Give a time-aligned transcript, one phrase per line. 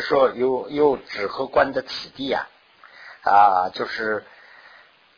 [0.00, 2.48] 说有有指和官的此地啊
[3.22, 4.24] 啊，就是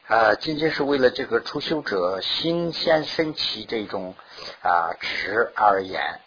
[0.06, 4.14] 啊，仅仅是为了这个初修者新鲜升起这种
[4.62, 6.20] 啊值而言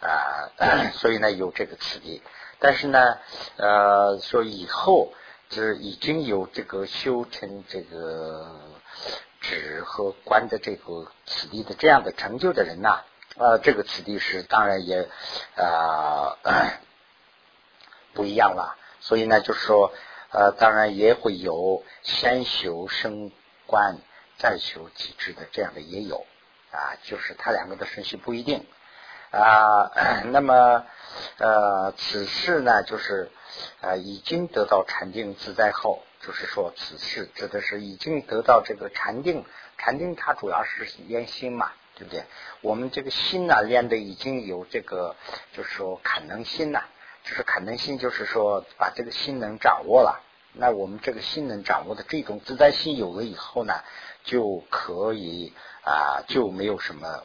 [0.00, 0.50] 啊，
[0.94, 2.22] 所以呢有这个此地。
[2.58, 3.18] 但是呢，
[3.56, 5.12] 呃，说以后
[5.50, 8.60] 是已经有这个修成这个
[9.40, 13.00] 指和观的这个此地的这样的成就的人呐，
[13.36, 15.08] 呃，这个此地是当然也
[15.56, 16.36] 啊
[18.14, 18.76] 不一样了。
[19.00, 19.92] 所以呢，就是说，
[20.30, 23.30] 呃，当然也会有先修升
[23.66, 23.96] 官
[24.38, 26.26] 再修体制的这样的也有
[26.70, 28.66] 啊，就是他两个的顺序不一定。
[29.30, 29.90] 啊，
[30.30, 30.84] 那么
[31.38, 33.30] 呃，此事呢，就是
[33.80, 39.46] 呃，已经得到禅定自在后，就是说，此事指的是已经得到这个禅定，
[39.78, 42.24] 禅定它主要是练心嘛，对不对？
[42.60, 45.16] 我们这个心呢，练的已经有这个，
[45.56, 46.84] 就是说坎能心呐，
[47.24, 50.22] 就是可能性，就是说把这个心能掌握了。
[50.52, 53.74] 那我们这个心能掌握的这种自在心有了以后呢，
[54.24, 55.52] 就可以
[55.84, 57.24] 啊，就没有什么。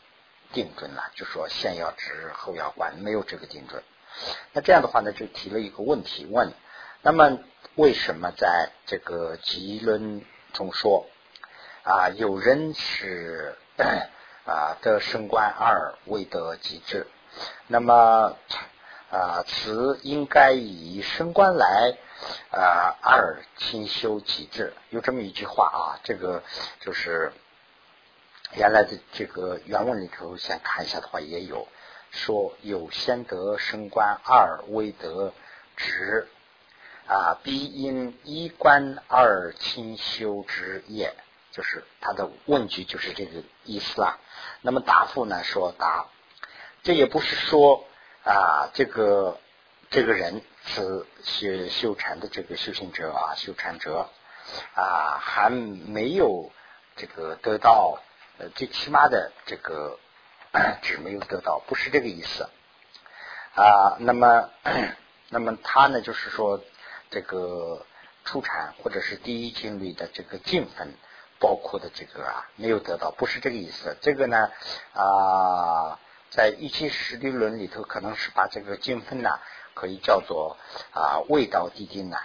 [0.54, 3.84] 定准了，就说先要直后要弯，没有这个定准。
[4.54, 6.54] 那这样的话呢，就提了一个问题问：
[7.02, 7.40] 那么
[7.76, 11.06] 为什么在这个集论中说
[11.84, 13.58] 啊，有人是
[14.48, 17.08] 啊得升官二未得极致？
[17.68, 18.38] 那么
[19.12, 21.98] 啊，此应该以升官来
[22.52, 24.74] 啊二清修己志。
[24.90, 26.44] 有这么一句话啊，这个
[26.80, 27.32] 就是。
[28.54, 31.68] 原来的这个原文里头，先看一下的话，也有
[32.12, 35.34] 说有先得升官，二未得
[35.76, 36.30] 职
[37.08, 41.14] 啊，必因一官二清修之业，
[41.52, 44.18] 就是他的问句就是这个意思啦。
[44.62, 46.08] 那么答复呢说答，
[46.84, 47.84] 这也不是说
[48.28, 49.40] 啊，这个
[49.90, 54.10] 这个人是修修禅的这个修行者啊，修禅者
[54.76, 56.52] 啊，还没有
[56.98, 58.00] 这个得到。
[58.40, 59.98] 呃，最起码的这个
[60.84, 62.48] 只没有得到，不是这个意思
[63.56, 63.98] 啊。
[64.00, 64.52] 那么，
[65.30, 66.62] 那么他呢，就是说
[67.10, 67.84] 这个
[68.26, 70.94] 出产或者是第一经历的这个进分，
[71.40, 73.98] 包括的这个啊，没有得到，不是这个意思。
[74.02, 74.52] 这个呢
[74.94, 76.00] 啊，
[76.38, 79.40] 在一期十六论里头，可能是把这个经分呢，
[79.74, 80.56] 可以叫做
[80.94, 82.18] 啊味道地定呢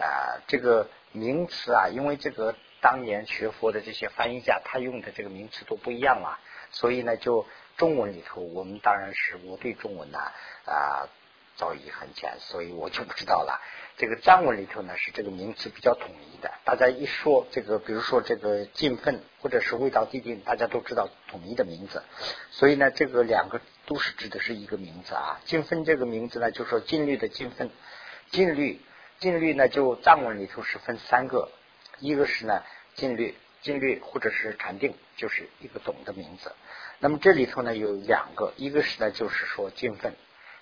[0.00, 2.56] 啊这个名词啊，因为这个。
[2.80, 6.38] 当年学佛的这些翻译家，他用的这个名词都不一样啊，
[6.70, 7.44] 所以呢，就
[7.76, 10.18] 中文里头，我们当然是我对中文呢
[10.64, 11.08] 啊
[11.58, 13.60] 造诣很浅，所以我就不知道了。
[13.98, 22.04] 这个藏文里头呢，是这个名词比较统一的，大家一说这个，比如说这个净分或者是味道地定，大家都知道统一的名字。
[22.52, 25.40] 所以呢，这个两个都是指的是一个名字啊。
[25.44, 27.70] 净分这个名字呢，就说净律的净分，
[28.30, 28.80] 净律
[29.18, 31.50] 净律呢，就藏文里头是分三个。
[31.98, 32.62] 一个是呢，
[32.94, 36.52] 禁律，禁律或者是禅定，就是一个总的名字。
[37.00, 40.14] 那么这里头呢有两个，一个是呢就是说禁分，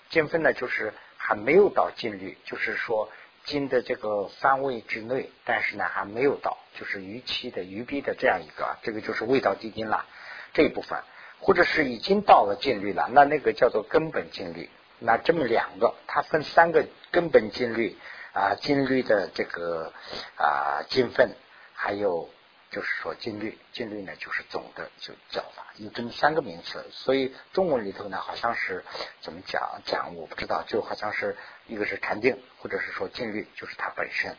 [0.09, 3.09] 金分呢就是还没有到金律，就是说
[3.45, 10.05] 金的这个范围之内，但是呢还没有到，就是逾期的逾逼的这样一个，这个就是未到地金了
[10.53, 10.99] 这一部分，
[11.39, 14.69] 或者是已经到了禁律了，那那个叫做根本禁律。
[14.99, 17.97] 那这么两个，它分三个根本禁律。
[18.33, 19.91] 啊，金律的这个
[20.35, 21.35] 啊金分，
[21.73, 22.29] 还有
[22.71, 26.85] 就是说金律，金律呢就是总的就叫法，有这么三个名词。
[26.91, 28.83] 所以中文里头呢，好像是
[29.21, 31.35] 怎么讲讲我不知道，就好像是
[31.67, 34.35] 一个是禅定，或者是说金律就是它本身，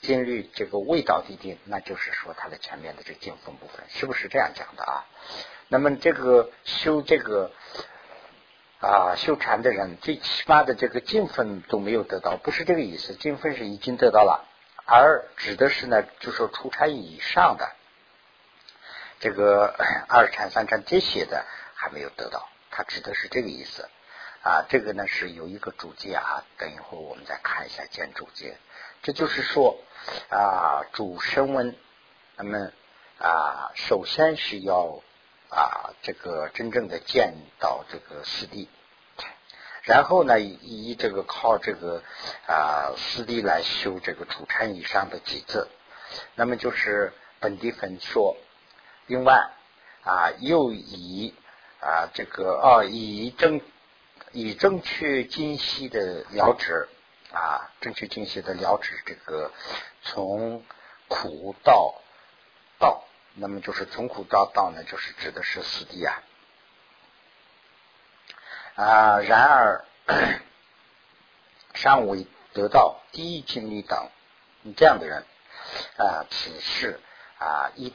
[0.00, 5.06] 金律这个味道地定，那就是说它的前面的这个净分部分，是不是这样讲的啊？
[5.68, 7.52] 那么这个修这个。
[8.82, 13.14] 啊，修禅的人最起码的这个净分都没有得到，不是这个意思。
[13.14, 14.48] 净分是已经得到了，
[14.92, 17.70] 而指的是呢，就说出禅以上的
[19.20, 19.74] 这个
[20.08, 23.88] 二禅、三禅这些的还没有得到，他指的是这个意思。
[24.42, 28.56] 啊，这个呢是有一个主界啊，等一会儿我们再看一下见主界。
[29.02, 29.78] 这就是说
[30.30, 31.76] 啊，主升温，
[32.36, 32.72] 那么
[33.18, 35.02] 啊，首先是要。
[35.52, 38.68] 啊，这个真正的见到这个四谛，
[39.82, 42.02] 然后呢，以这个靠这个
[42.46, 45.68] 啊四地来修这个主禅以上的几字，
[46.34, 48.36] 那么就是本地分说。
[49.06, 49.50] 另外
[50.02, 51.34] 啊，又以
[51.80, 53.60] 啊这个啊以正
[54.32, 56.88] 以正确精细的了止
[57.32, 59.50] 啊正确精细的了止这个
[60.02, 60.62] 从
[61.08, 61.94] 苦到
[62.78, 63.04] 道。
[63.34, 66.22] 那么就是从苦到道呢，就是指的是四地啊。
[68.76, 69.84] 啊，然而
[71.74, 74.08] 尚未得到第一经历等
[74.76, 75.24] 这样的人
[75.96, 77.00] 啊，此事
[77.38, 77.94] 啊一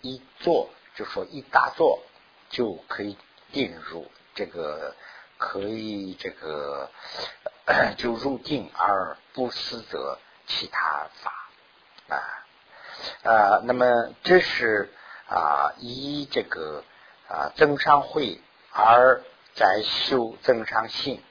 [0.00, 2.02] 一做就说一大做
[2.50, 3.16] 就可以
[3.52, 4.94] 定入这个
[5.38, 6.90] 可以这个
[7.96, 11.48] 就入定而不思则其他法
[12.08, 12.16] 啊
[13.22, 14.92] 啊，那么这是
[15.28, 16.84] 啊以这个
[17.28, 18.40] 啊增上会
[18.72, 19.22] 而
[19.54, 21.22] 在修增上性。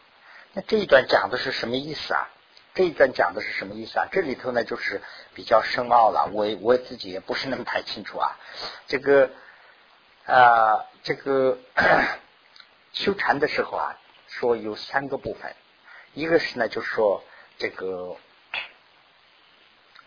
[0.53, 2.29] 那这一段讲的是什么意思啊？
[2.75, 4.07] 这一段讲的是什么意思啊？
[4.11, 5.01] 这里头呢，就是
[5.33, 6.29] 比较深奥了。
[6.31, 8.37] 我我自己也不是那么太清楚啊。
[8.87, 9.29] 这个
[10.25, 11.59] 啊，这个
[12.93, 15.55] 修禅的时候啊，说有三个部分，
[16.13, 17.23] 一个是呢，就是说
[17.57, 18.15] 这个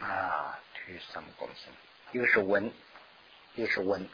[0.00, 1.68] 啊，去什么公司？
[2.12, 2.72] 一个是闻，
[3.54, 4.08] 一个是闻，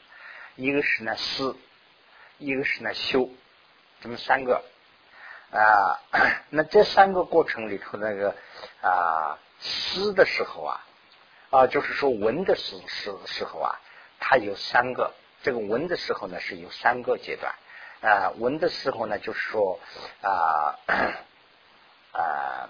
[0.55, 1.55] 一个是呢思，
[2.37, 3.29] 一个是呢修，
[4.03, 4.61] 这么三个。
[5.51, 6.01] 啊，
[6.49, 8.35] 那这三个过程里头，那个
[8.81, 10.85] 啊，思的时候啊，
[11.51, 13.79] 啊，就是说闻的时时时候啊，
[14.19, 15.13] 它有三个。
[15.43, 17.53] 这个闻的时候呢，是有三个阶段。
[18.01, 19.79] 啊，闻的时候呢，就是说
[20.21, 20.79] 啊
[22.11, 22.69] 啊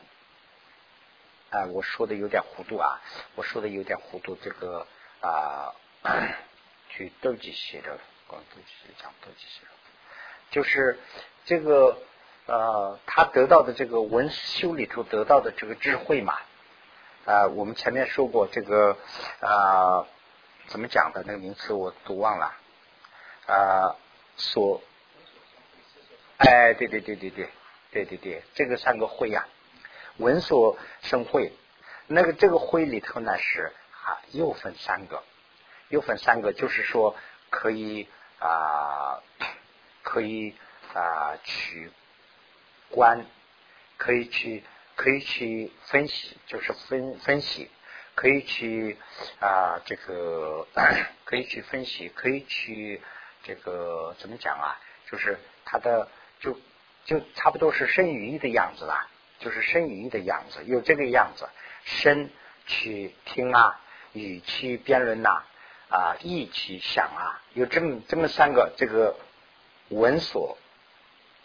[1.51, 3.01] 啊，我说的有点糊涂啊，
[3.35, 4.35] 我说的有点糊涂。
[4.35, 4.85] 这个
[5.21, 5.73] 啊，
[6.89, 7.97] 去斗鸡写的，
[8.27, 9.71] 光斗鸡讲斗鸡写的，
[10.53, 10.97] 就是
[11.43, 11.97] 这个。
[12.45, 16.33] 呃，他得到的这个文修里头得到的这个智慧嘛，
[17.23, 18.97] 啊，我们前面说过这个
[19.39, 20.05] 啊，
[20.67, 22.53] 怎么讲的那个名词我读忘了
[23.47, 23.95] 啊，
[24.35, 24.81] 所，
[26.35, 27.49] 哎，对对对对对
[27.91, 29.47] 对对对，这个三个会呀，
[30.17, 31.53] 文所生会，
[32.07, 33.71] 那个这个会里头呢是
[34.03, 35.23] 啊，又分三个，
[35.87, 37.15] 又分三个，就是说
[37.49, 38.09] 可以
[38.39, 39.23] 啊，
[40.03, 40.53] 可以
[40.93, 41.91] 啊取。
[42.89, 43.25] 观
[43.97, 44.63] 可以去
[44.95, 47.67] 可以去分析，就是分分析，
[48.13, 48.95] 可以去
[49.39, 50.67] 啊这个
[51.25, 53.01] 可以去分析，可以去
[53.41, 54.77] 这个怎么讲啊？
[55.09, 56.07] 就是它的
[56.39, 56.55] 就
[57.05, 59.07] 就差不多是身语意的样子啦，
[59.39, 61.49] 就是身语意的样子，有这个样子，
[61.85, 62.29] 身
[62.67, 65.43] 去听啊，语气辩论呐
[65.89, 69.15] 啊，意去想啊，有这么这么三个这个
[69.89, 70.57] 闻所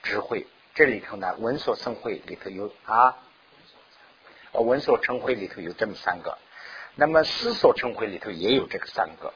[0.02, 0.46] 智慧。
[0.74, 3.16] 这里头呢，闻所生慧里头有啊，
[4.52, 6.38] 闻所成慧里头有这么三个，
[6.94, 9.34] 那么思所成慧里头也有这个三个，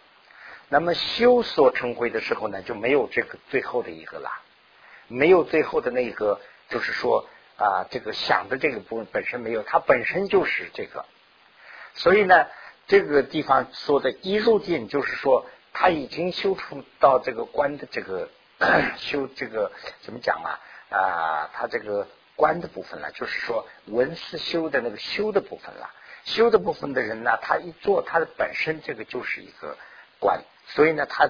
[0.69, 4.31] 那么修所成慧的时候呢，就没有这个最后的一个了，
[5.09, 7.27] 没有最后的那一个，就是说
[7.57, 11.05] 啊，这个想的这个部分本身没有，它本身就是这个，
[11.95, 12.47] 所以呢，
[12.87, 18.31] 这个地方说的一入定，就是说他已经修出到这个观的这个
[18.99, 19.73] 修这个
[20.03, 20.61] 怎么讲啊？
[20.91, 22.07] 啊，他这个
[22.37, 25.91] 观的部分呢，就是说文思修的那个修的部分了。
[26.25, 29.77] 修的部分的人呢，他一做，他的本身这个就是一个
[30.21, 31.29] 观，所以呢，他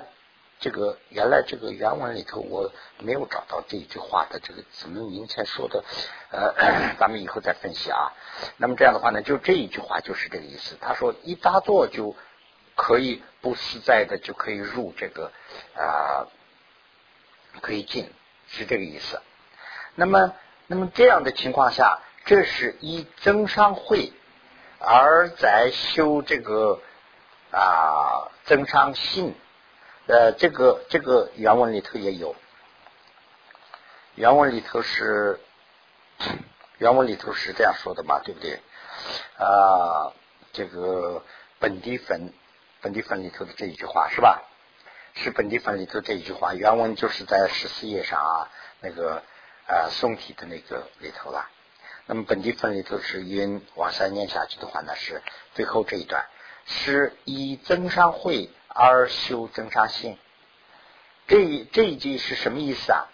[0.61, 5.83] 这个原来这个原文里头我没有找到这一句话的这个怎么明前说的，
[6.31, 6.55] 呃，
[7.01, 8.13] 咱们以后再分析啊。
[8.59, 10.77] 那么这样的话呢，就这一句话就是这个意思。
[10.81, 12.15] 他说一大作就
[12.77, 15.33] 可以不实在的就可以入这个
[15.75, 16.29] 啊，
[17.61, 18.11] 可以进，
[18.49, 19.21] 是这个意思。
[19.95, 20.35] 那么，
[20.67, 24.13] 那么这样的情况下，这是以增上会
[24.79, 26.81] 而在修这个
[27.51, 29.35] 啊增上信，
[30.07, 32.35] 呃，这个这个原文里头也有，
[34.15, 35.41] 原文里头是
[36.79, 38.61] 原文里头是这样说的嘛，对不对？
[39.39, 40.13] 啊，
[40.53, 41.23] 这个
[41.59, 42.33] 本地粉
[42.81, 44.43] 本地粉里头的这一句话是吧？
[45.15, 48.51] 是本地分里头这一句话，原文就是在十四页上啊，
[48.81, 49.23] 那个。
[49.65, 51.49] 呃，宋体的那个里头了。
[52.07, 55.23] 那么本地分里头是因往下念下去的话呢，是
[55.55, 56.27] 最后这一段
[56.67, 60.19] 是以增上会而修增上性。
[61.29, 63.07] 这一这一句是什么意思啊？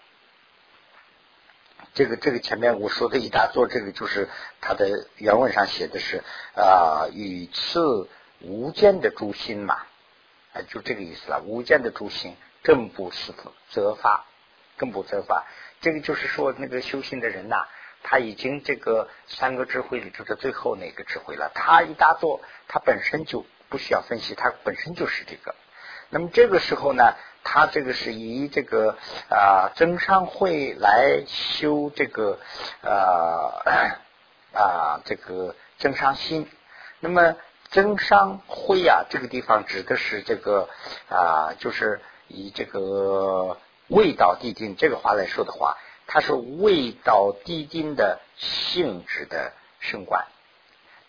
[1.93, 4.29] 这个这个前面我说的一大座，这个就是
[4.63, 6.25] 它的原文上写的是
[6.55, 8.09] 啊，与次
[8.41, 9.83] 无间的诸心嘛，
[10.53, 11.41] 啊，就这个意思了。
[11.45, 13.33] 无间的诸行更不是
[13.71, 14.25] 责罚，
[14.77, 15.45] 更不责罚。
[15.81, 17.67] 这个就是说，那个修行的人呐，
[18.03, 21.51] 他已经这个三个智慧里头的最后那个智慧了。
[21.55, 25.55] 他一大做，他本身就不需要分析，他本身就是这个。
[26.11, 27.15] 那么这个时候呢，
[27.45, 28.97] 他这个是以这个
[29.29, 32.41] 啊增上慧来修这个
[32.83, 33.63] 啊
[34.55, 36.49] 啊这个增上心。
[37.01, 37.37] 那么
[37.71, 40.69] 增上慧啊，这个地方指的是这个
[41.09, 43.59] 啊，就是以这个。
[43.91, 50.27] 味道地定这个话来说的话，它是味道地定的性质的升观。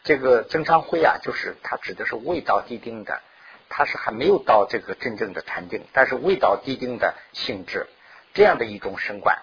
[0.05, 3.19] 这个增上慧啊，就是它指的是未到地定的，
[3.67, 7.87] 它是还没有到这个真正的禅定，但是未到地定的性质，
[8.33, 9.39] 这样的一种升观，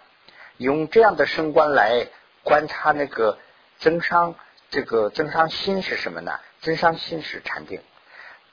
[0.56, 2.08] 用这样的升观来
[2.42, 3.36] 观察那个
[3.80, 4.34] 增上，
[4.70, 6.40] 这个增上心是什么呢？
[6.66, 7.80] 增伤心是禅定。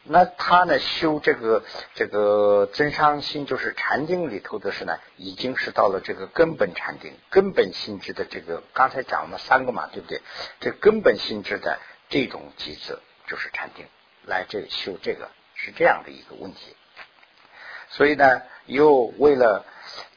[0.04, 1.64] 那他呢修这个
[1.96, 8.62] 这个真伤心，就是禅定里头的是呢，已经是到了这个根本禅定、根本心智的这个。
[8.74, 10.22] 刚才讲了三个嘛，对不对？
[10.60, 13.88] 这根本心智的这种机制就是禅定，
[14.26, 16.76] 来这修这个是这样的一个问题。
[17.90, 19.66] 所以呢，又为了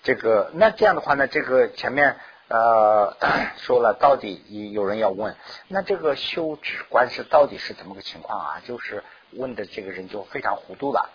[0.02, 3.16] 这个，那这样的话呢，这个前面呃
[3.58, 5.36] 说了，到底有人要问，
[5.68, 8.62] 那这个修止观是到底是怎么个情况啊？
[8.66, 9.04] 就是。
[9.32, 11.10] 问的这个人就非常糊涂了。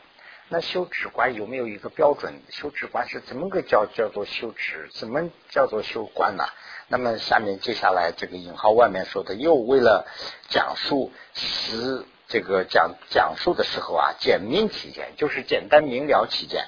[0.50, 2.42] 那修止观有没有一个标准？
[2.50, 4.90] 修止观是怎么个叫叫做修止？
[4.94, 6.44] 怎么叫做修观呢？
[6.90, 10.06] 那么下面接下来这个引号外面说的，又为了
[10.50, 16.68] 讲述实这个讲讲述的时候啊，简明起见，就是简单明了起见。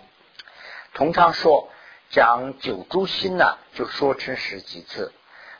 [0.93, 1.69] 通常说
[2.13, 5.11] 讲九诸心呢，就说成十几次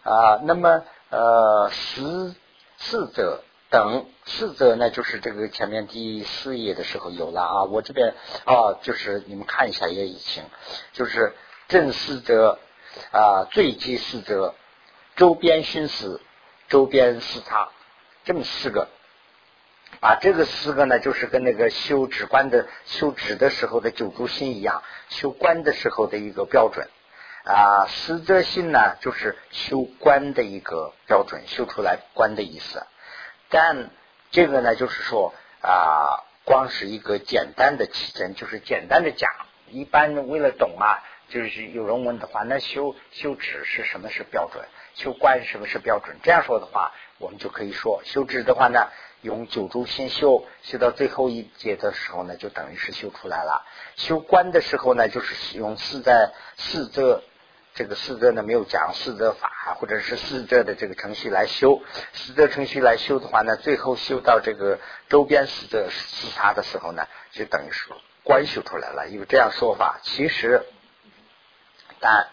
[0.04, 0.40] 啊。
[0.44, 2.34] 那么呃十
[2.78, 3.44] 次者。
[3.70, 8.14] 等四者呢，就是这个前面第四页的时候有了啊，我这边
[8.46, 10.44] 啊，就是你们看一下也已经，
[10.92, 11.34] 就是
[11.70, 12.60] 正四者
[13.12, 14.54] 啊，最基四者，
[15.16, 16.22] 周边熏死，
[16.68, 17.70] 周边四差，
[18.26, 18.90] 这么四个，
[20.02, 26.90] 啊，这个四个呢，就是跟那个修止观的修止的时候的九诸心一样，修观的时候的一个标准
[27.46, 32.86] 啊，实则心呢，就是修观的一个标准，修出来观的意思。
[33.50, 33.90] 但
[34.32, 39.30] 这个呢，就是说啊，光是一个简单的起证，就是简单的讲。
[39.70, 44.64] 一般为了懂啊，就是有人问的话，那修修止是什么是标准？
[44.96, 46.18] 修观什么是标准？
[46.22, 48.90] 这样说的话，我们就可以说，修止的话呢，
[49.24, 53.66] 用九州先修，修到最后一节的时候呢，就等于是修出来了。
[53.96, 57.24] 修观的时候呢，就是用四在四则。
[57.76, 61.82] 这个四则呢没有讲四则法，或者是四则的这个程序来修，
[62.14, 64.78] 四则程序来修的话呢，最后修到这个
[65.10, 67.90] 周边四则四差的时候呢，就等于是
[68.24, 69.10] 观修出来了。
[69.10, 70.64] 有这样说法，其实
[72.00, 72.28] 但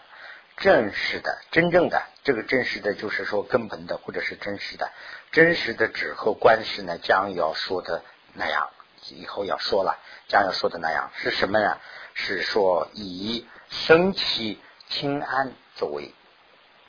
[0.57, 4.91] 真实的、真正的这个真实的就是说根本的，或者是真实的、
[5.31, 8.69] 真实的指和观世呢，将要说的那样，
[9.09, 9.97] 以后要说了，
[10.27, 11.77] 将要说的那样是什么呢？
[12.13, 14.59] 是说以升起。
[14.89, 16.13] 清安作为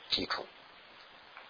[0.09, 0.45] 基础，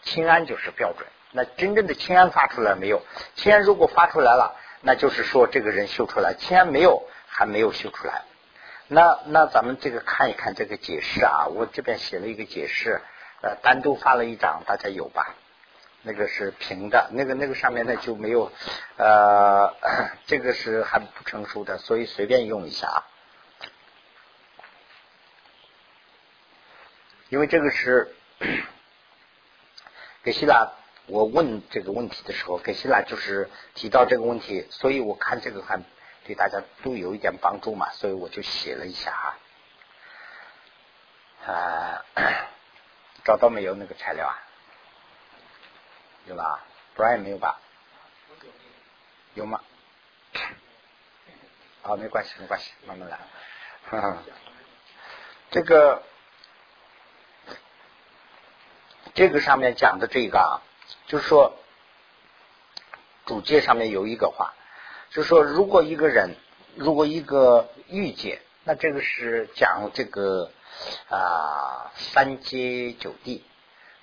[0.03, 1.07] 清安就是标准。
[1.31, 3.01] 那真正的清安发出来没有？
[3.33, 8.21] 清安如果发出来了，那就是说这个人修出来；清安没有，还没有修出来。
[8.88, 13.01] 那那咱们这个看一看这个解释啊，我这边写了一个解释，
[13.41, 15.33] 呃，单独发了一张，大家有吧？
[16.05, 18.51] 那个是平的，那个那个上面呢就没有，
[18.98, 19.74] 呃，
[20.27, 23.07] 这个是还不成熟的，所以随便用一下啊。
[27.29, 28.13] 因为这个是
[30.24, 30.74] 给希腊，
[31.07, 35.81] 我问这个问题的时候，给希腊就是提到这个问题，所以我看这个还
[36.25, 39.39] 对大家都有一点帮助嘛，所以我就写了一下啊。
[41.45, 42.05] 啊，
[43.24, 44.36] 找到没有那个材料啊？
[46.27, 46.63] 有吧？
[46.96, 47.60] 不然也没有吧？
[49.34, 49.60] 有吗？
[51.84, 53.20] 啊，没关系，没关系，慢慢来。
[55.51, 56.03] 这个。
[59.15, 60.58] 这个上面讲的这个啊，
[61.06, 61.56] 就是说
[63.27, 64.56] 主界上面有一个话，
[65.12, 66.36] 就是说如果一个人，
[66.75, 70.51] 如果一个欲界，那这个是讲这个
[71.10, 73.46] 啊三阶九地，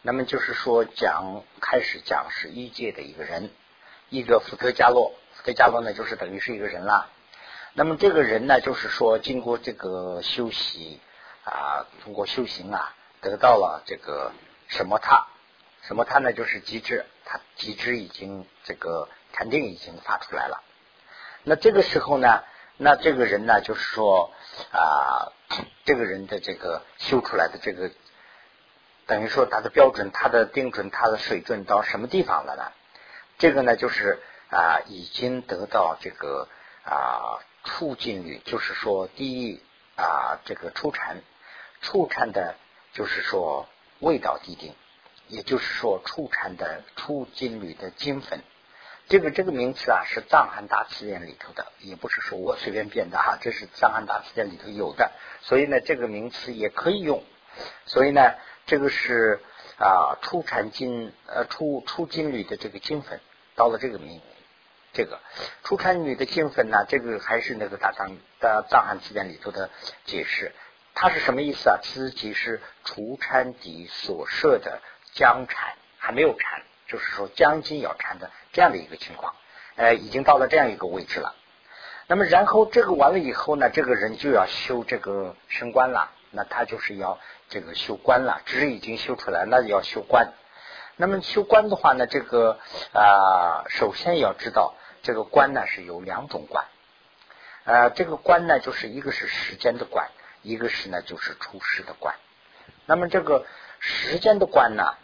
[0.03, 3.51] 那么就是说讲开始讲是一界的一个人，
[4.09, 7.09] 一个福特加洛，福特加洛呢就是等于是一个人啦。
[7.75, 11.01] 那么这个人呢，就是说经过这个修习
[11.45, 14.33] 啊，通过修行啊，得到了这个。
[14.71, 15.27] 什么他？
[15.83, 16.33] 什么他呢？
[16.33, 20.63] 就是极致，他极致已经这个禅定已经发出来了。
[21.43, 22.45] 那这个时候呢，
[22.77, 24.33] 那这个人呢，就是说
[24.71, 25.33] 啊，
[25.85, 27.91] 这个人的这个修出来的这个，
[29.11, 32.71] 等于说它的标准、它的定准、它的水准到什么地方了呢？
[33.39, 36.47] 这个呢，就是啊，已经得到这个
[36.85, 39.61] 啊促进率，就是说第一
[39.97, 41.23] 啊，这个出禅，
[41.83, 42.55] 出禅的，
[42.93, 43.69] 就是说。
[44.03, 44.75] 味道地定，
[45.29, 48.41] 也就是说初禅的初金缕的金粉，
[49.11, 55.13] 这个这个名词啊是藏汉大词典里头的，也不是说我随便编的哈，这是藏汉大词典里头有的，
[55.43, 57.23] 所以呢这个名词也可以用，
[57.85, 58.37] 所以呢
[58.71, 59.41] 这个是
[59.79, 63.19] 啊出禅经呃出出经律的这个经粉，
[63.57, 64.21] 到了这个名
[64.93, 65.19] 这个
[65.65, 69.71] 出禅律的经粉呢，这个还是那个大藏的藏汉词典里头的
[70.05, 70.53] 解释，
[70.95, 71.81] 它是什么意思啊？
[71.83, 74.81] 自己是出禅底所设的
[75.15, 79.35] 将禅，还没有禅，就是说将近要禅的这样的一个情况，
[79.75, 81.35] 呃，已经到了这样一个位置了。
[82.07, 86.13] 那么然后这个完了以后呢，这个人就要修这个升官了。
[86.31, 87.19] 那他就是要
[87.49, 90.33] 这个修官了，职已经修出来，那要修官。
[90.97, 92.59] 那么修官的话呢，这个
[92.93, 96.67] 啊，首先要知道这个官呢是有两种官，
[97.65, 100.11] 呃，这个官呢就是一个是时间的官，
[100.43, 102.15] 一个是呢就是出师的官。
[102.85, 103.47] 那么这个
[103.79, 104.95] 时间的官呢，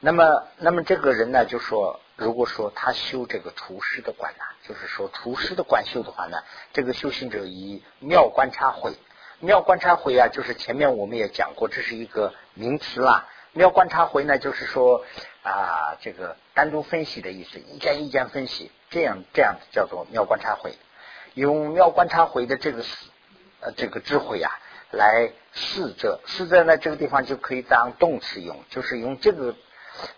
[0.00, 8.92] 那么那么这个人呢就说，如果说他修这个厨师的官呢，就是说厨师的官修的话呢，这个修行者以妙观察会。
[9.40, 13.28] 妙观察回啊，就是前面我们也讲过，这是一个名词啦。
[13.52, 15.04] 妙观察回呢，就是说
[15.42, 20.72] 啊，这个单独分析的意思，一件一件分析，这样这样叫做妙观察回。
[21.34, 22.82] 用妙观察回的这个
[23.60, 24.50] 呃这个智慧啊，
[24.90, 29.54] 来四者，四者呢这个地方就可以当动词用，就是用这个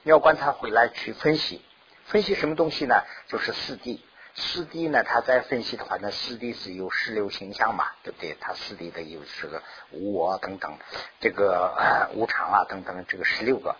[0.05, 1.61] 妙观察回来去分析，
[2.05, 3.03] 分析什么东西呢？
[3.27, 3.99] 就是四谛。
[4.39, 8.37] 四谛呢，他在分析的话，那四谛是有十六形象嘛，对不对？
[8.41, 10.79] 他四谛的有这个无我等等，
[11.21, 13.75] 这个无常啊等等，这个十六个，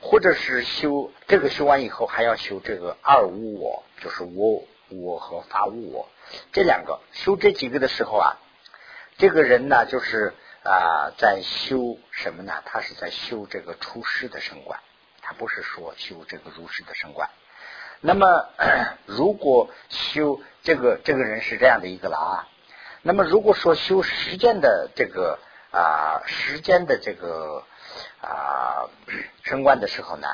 [0.00, 6.08] 或者是修这个修完以后，还要修这个二无我，就是我我和法无我
[6.52, 8.38] 这两个，修这几个的时候啊，
[9.18, 12.62] 这个人呢，就是啊在修什么呢？
[12.64, 14.78] 他是在修这个出世的升观，
[15.22, 17.28] 他不是说修这个入世的升观。
[18.06, 18.50] 那么，
[19.06, 22.48] 如果修这个这个人是这样的一个了啊，
[23.00, 25.38] 那么如果说修时间的这个
[25.70, 27.64] 啊时间的这个
[28.20, 28.90] 啊
[29.44, 30.28] 升官的时候呢，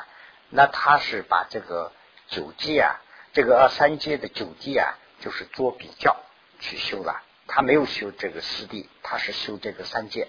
[0.49, 1.93] 那他是把这个
[2.27, 2.99] 九界啊，
[3.31, 6.17] 这个二三阶的九阶啊，就是做比较
[6.59, 7.23] 去修了。
[7.47, 10.27] 他没有修这个四地，他是修这个三界。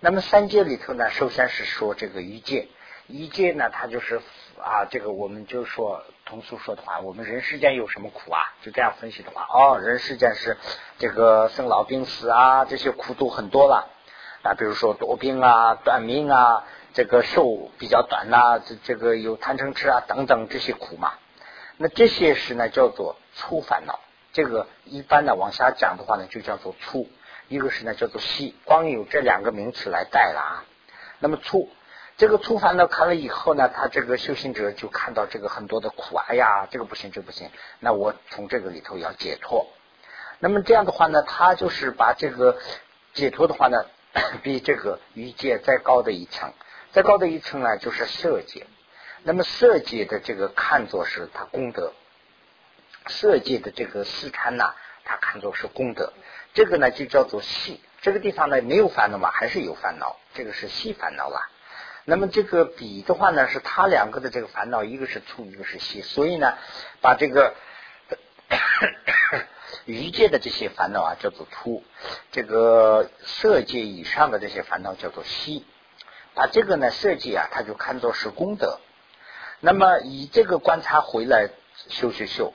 [0.00, 2.68] 那么三界里头呢，首先是说这个一界，
[3.06, 4.20] 一界呢，它就是
[4.60, 6.02] 啊，这个我们就说。
[6.26, 8.54] 通俗说的话，我们人世间有什么苦啊？
[8.62, 10.56] 就这样分析的话，哦，人世间是
[10.98, 13.90] 这个生老病死啊，这些苦都很多了
[14.42, 14.54] 啊。
[14.54, 16.64] 比如说多病啊、短命啊，
[16.94, 21.12] 这个寿比较短呐，这这个有贪嗔痴啊等等这些苦嘛。
[21.76, 24.00] 那这些是呢叫做粗烦恼，
[24.32, 27.06] 这个一般呢往下讲的话呢就叫做粗，
[27.48, 30.64] 一个是呢叫做细，光有这两个名词来带了啊。
[31.18, 31.68] 那么粗。
[32.16, 37.50] 这个粗烦恼看了以后呢，他这个修行者就看到这个很多的苦，哎呀，这个不行，这不行，
[37.80, 39.66] 那我从这个里头要解脱。
[40.38, 42.56] 那么这样的话呢，他就是把这个
[43.14, 43.84] 解脱的话呢，
[44.44, 46.52] 比这个欲界再高的一层，
[46.92, 48.66] 再高的一层呢，就是色界。
[49.24, 51.92] 那么色界的这个看作是他功德，
[53.06, 54.74] 色界的这个四禅呐，
[55.04, 56.12] 他看作是功德。
[56.52, 61.50] 这个呢就叫做细，这个地方呢没有烦恼嘛，还是有烦恼，这个是细烦恼了。
[62.06, 66.58] 那么这个比的话呢，是他两个的这个烦恼，一个是粗，一个是细，所以呢，
[67.00, 67.54] 把这个
[69.86, 71.82] 余界的这些烦恼啊叫做粗，
[72.30, 75.64] 这个色界以上的这些烦恼叫做细，
[76.34, 78.80] 把这个呢色界啊，他就看作是功德。
[79.60, 81.48] 那么以这个观察回来
[81.88, 82.52] 修修修，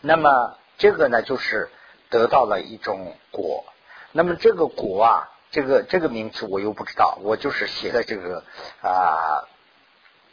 [0.00, 1.68] 那么这个呢就是
[2.08, 3.66] 得到了一种果，
[4.12, 5.34] 那么这个果啊。
[5.58, 8.44] 这个这个名词我又不知道，我就是写在这个
[8.80, 9.42] 啊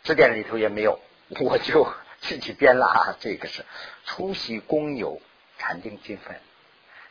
[0.03, 0.99] 字典里头也没有，
[1.39, 3.17] 我就 自己编了啊。
[3.19, 3.65] 这个是
[4.03, 5.19] 粗细公有
[5.57, 6.39] 禅定经分，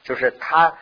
[0.05, 0.71] 就是他《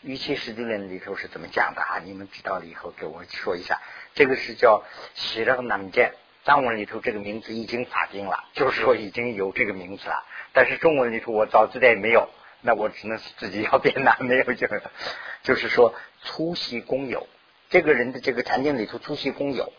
[0.00, 2.00] 玉器实地论》里头是怎么讲的啊？
[2.04, 3.80] 你们知道了以后给我说一下。
[4.16, 4.82] 这个是叫
[5.14, 10.24] 喜乐难见，藏文里头这个名字已经法定了，就是说已经有这个名字了。
[10.52, 12.28] 但是中文里头我找字典也没有，
[12.60, 14.66] 那我只能是自己要变难， 没有就
[15.42, 15.94] 就是说。
[16.24, 17.28] 粗细公有，
[17.70, 19.72] 这个人的这个禅定里头粗细公有，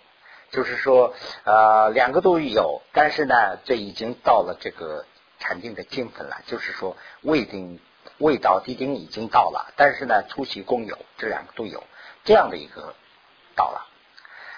[0.52, 1.13] 就是说
[1.44, 5.06] 呃两个都有，但是呢这已经到了这个
[5.38, 7.82] 禅定的境分了，就是说未定
[8.20, 11.84] 未到地定已经到了，但是呢粗细公有这两个都有
[12.24, 12.96] 这样的一个
[13.54, 13.86] 到了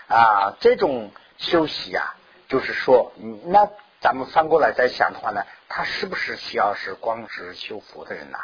[0.08, 2.16] 啊这种修习啊，
[2.48, 3.12] 就是说
[3.46, 3.68] 那
[4.02, 5.42] 咱们翻过来再想的话呢，
[5.74, 8.38] 他是不是需要是光是修佛的人呢？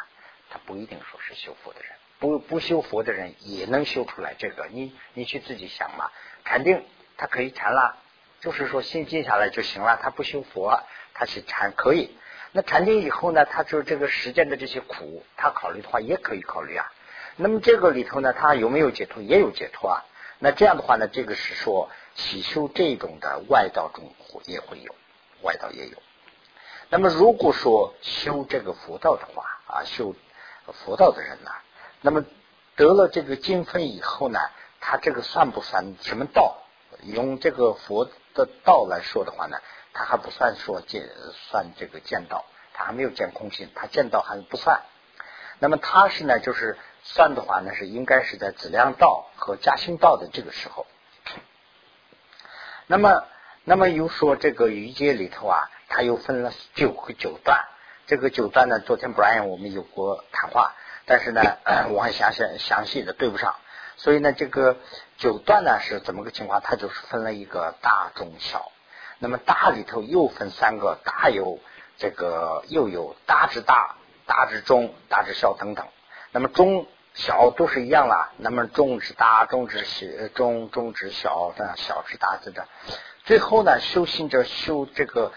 [0.50, 1.92] 他不一定说是修佛的人。
[2.20, 6.10] 不不修佛的人也能修出来这个，你你去自己想嘛。
[6.46, 6.86] 禅定
[7.18, 7.98] 他可以禅了，
[8.40, 10.00] 就是说心静下来就行了。
[10.02, 10.82] 他不修佛，
[11.14, 12.18] 他去禅可以。
[12.54, 16.90] 那禅定以后呢，他就这个时间的这些苦，他考虑的话也可以考虑啊。
[17.36, 19.22] 那么这个里头呢，他有没有解脱？
[19.22, 20.06] 也有解脱啊。
[20.40, 24.96] 那这样的话呢，这个是说喜修这种的外道中也会有，
[25.42, 25.98] 外道也有。
[26.90, 30.16] 那么如果说修这个佛道的话啊，修
[30.74, 31.52] 佛道的人呢，
[32.02, 32.24] 那么
[32.76, 34.40] 得了这个经分以后呢，
[34.80, 36.58] 他这个算不算什么道？
[37.04, 39.58] 用这个佛的道来说的话呢，
[39.94, 41.08] 他还不算说见
[41.50, 44.82] 算这个见道，他还没有见空性，他见道还不算。
[45.60, 50.88] 那么他是呢，就是算的话呢，是应该是在质量道和加兴道的这个时候。
[52.88, 53.26] 那么，
[53.64, 57.66] 那么又说这个瑜伽里头啊，它又分了九个九段。
[58.06, 61.42] 这个九段呢，昨天 Brian 我们有过谈话，但是呢，
[61.92, 63.56] 我还详细详细的对不上。
[63.98, 64.78] 所以呢，这个
[65.18, 66.62] 九段呢是怎么个情况？
[66.62, 68.72] 它就是分了一个大、中、小。
[69.20, 71.60] 那么大里头又分三个，大有
[71.98, 73.96] 这个又有大之大。
[74.26, 75.88] 大之中，大之小等等。
[76.32, 78.34] 那么中小都是一样啦。
[78.36, 82.68] 那么中之大，中之小，中中之小，这样小之大，这样。
[83.24, 85.32] 最后呢，修行者修这个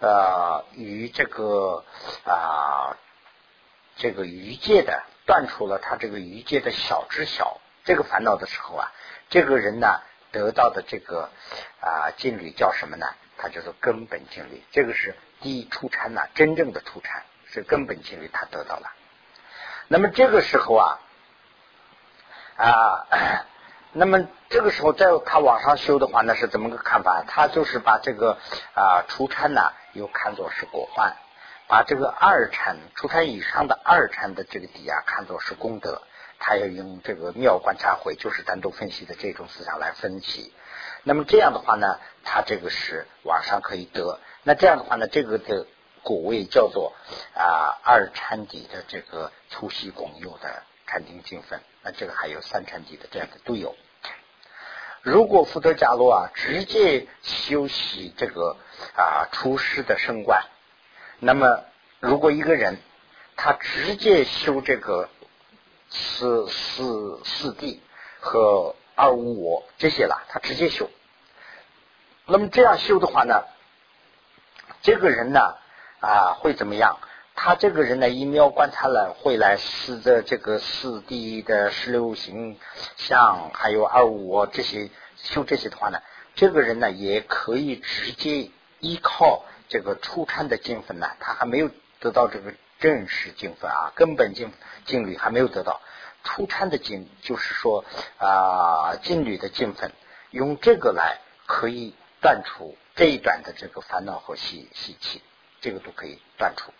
[0.00, 1.84] 呃与这个
[2.24, 2.96] 啊
[3.96, 8.92] 这个余界的断除了他这个余界的小之小这个烦恼的时候啊，
[9.28, 10.00] 这个人呢
[10.32, 11.30] 得到的这个
[11.80, 13.06] 啊境律叫什么呢？
[13.38, 14.62] 他叫做根本境律。
[14.72, 17.24] 这个是第一出禅呐，真正的出禅。
[17.48, 18.92] 是根本经历他得到了，
[19.86, 20.98] 那么这个时候啊
[22.56, 23.06] 啊，
[23.98, 27.24] 那么这个时候在他往上修的话，那是怎么个看法？
[27.26, 28.38] 他就是把这个
[28.74, 31.16] 啊出禅呢，又看作是果患，
[31.66, 36.02] 把这个二禅出禅以上的二禅的这个底啊，看作是功德。
[36.38, 40.52] 他要用这个妙观察会，就是单独分析的这种思想来分析。
[41.02, 44.20] 那么这样的话呢，他这个是往上可以得。
[44.42, 45.66] 那这样的话呢，这个的。
[46.02, 46.92] 果位叫做
[47.34, 53.74] 啊二禅底的这个粗细共有的禅定精分，那这个还有三禅底的这样的都有。
[55.06, 58.56] 如果福德伽罗啊直接修习这个
[58.96, 60.42] 啊出师的升观，
[61.20, 61.62] 那么
[62.00, 62.78] 如果一个人
[63.36, 65.08] 他直接修这个
[65.90, 67.78] 四四四谛
[68.18, 70.90] 和二无我这些了，他直接修，
[72.24, 73.44] 那么这样修的话呢，
[74.82, 75.54] 这个人呢？
[76.00, 76.98] 啊，会怎么样？
[77.36, 82.58] 他这个人呢，一秒观察了，会来试着这个四谛的十六行
[82.96, 86.00] 相，还有二五这些修这些的话呢，
[86.34, 91.70] 这个人呢，也可以直接依靠这个出禅的经分呢，他还没有
[92.00, 94.50] 得到这个正式经分啊，根本经
[94.86, 95.82] 经律还没有得到
[96.24, 97.84] 出禅的经，就是说
[98.18, 99.92] 啊，经律的经分，
[100.30, 105.22] 用这个来可以断除这一段的这个烦恼和习习气。
[105.58, 106.70] 这个都可以断除，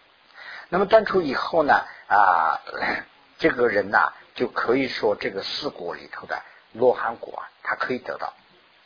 [0.69, 2.61] 那么断除以后呢啊，
[3.39, 8.33] 这个人呢就可以说这个四果里头的罗汉果啊，他可以得到。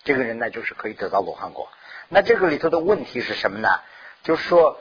[0.05, 1.69] 这个人呢就是可以得到罗汉果。
[2.09, 3.69] 那这个里头的问题是什么呢？
[4.23, 4.81] 就是说，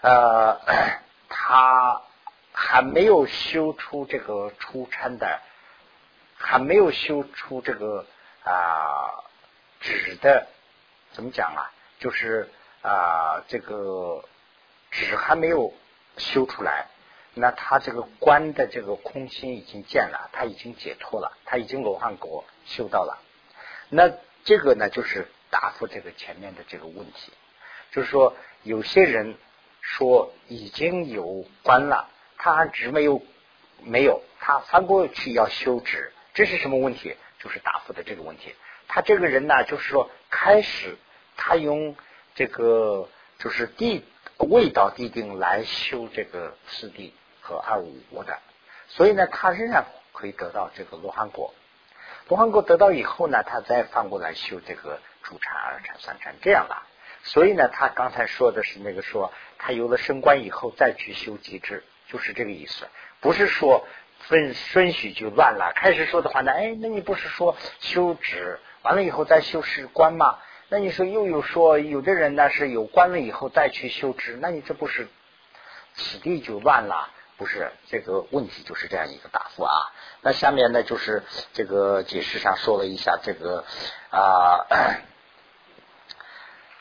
[0.00, 0.60] 呃，
[1.28, 2.02] 他
[2.52, 5.40] 还没有修出这个出参的，
[6.36, 8.06] 还没有修出这个
[8.44, 9.24] 啊
[9.80, 10.46] 纸的，
[11.12, 11.70] 怎么讲啊？
[11.98, 12.50] 就是。
[12.84, 14.24] 啊，这个
[14.90, 15.72] 纸还没有
[16.16, 16.88] 修出来，
[17.34, 23.22] 那他这个观的这个空心已经见了，他已经解脱了，他已经罗汉果修到了。
[23.88, 24.10] 那
[24.44, 27.32] 这个呢，就是答复这个前面的这个问题，
[27.90, 29.36] 就是说有些人
[29.80, 33.22] 说已经有观了，他纸没有
[33.82, 37.16] 没有，他翻过去要修纸，这是什么问题？
[37.38, 38.54] 就是答复的这个问题。
[38.88, 40.96] 他这个人呢，就是说开始
[41.36, 41.96] 他用。
[42.34, 44.02] 这个就是地
[44.42, 48.38] 味道地定来修这个四谛和二五我的，
[48.88, 51.54] 所以呢，他仍然可以得到这个罗汉果。
[52.28, 56.86] 罗汉果得到以后呢，他再翻过来修这个主禅、二禅、三禅这样了。
[57.24, 62.88] 所以呢，他刚才说的是那个说，他有了升官以后再去修极致，就是这个意思。
[63.20, 63.86] 不是说
[64.18, 65.72] 分顺序就乱了。
[65.76, 70.38] 开始说的话呢，哎，那你不是说修止完了以后再修士官吗？
[70.72, 75.06] 那你说又有说有的人呢是有关了以后再去修持，那你这不是
[75.92, 77.10] 此地就乱了？
[77.36, 79.74] 不是这个问题就是这样一个答复啊。
[80.22, 83.66] 那下面呢就是这个解释上说了一下这个
[84.08, 84.66] 啊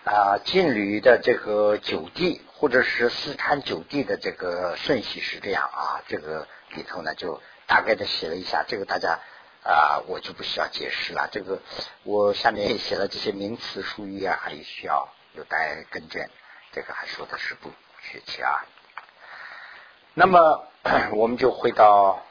[0.06, 6.02] 啊禁律的这个九地或者是四川九地的这个顺序是这样啊。
[6.08, 9.20] 这个里头呢就大概的写了一下，这个大家。
[9.64, 11.30] 啊，我就不需要解释了。
[11.32, 11.62] 这个
[12.04, 16.28] 我下面写了这些名词术语啊，还需要有待更正。
[16.72, 17.72] 这个还说的是不
[18.02, 18.66] 确切啊。
[20.14, 20.68] 那么
[21.14, 22.24] 我们就回到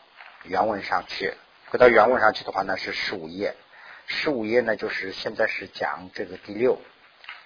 [0.43, 1.35] 原文上去，
[1.71, 3.55] 回到原文上去的话呢是十五页。
[4.07, 6.81] 十五页呢，就是现在是讲这个第六，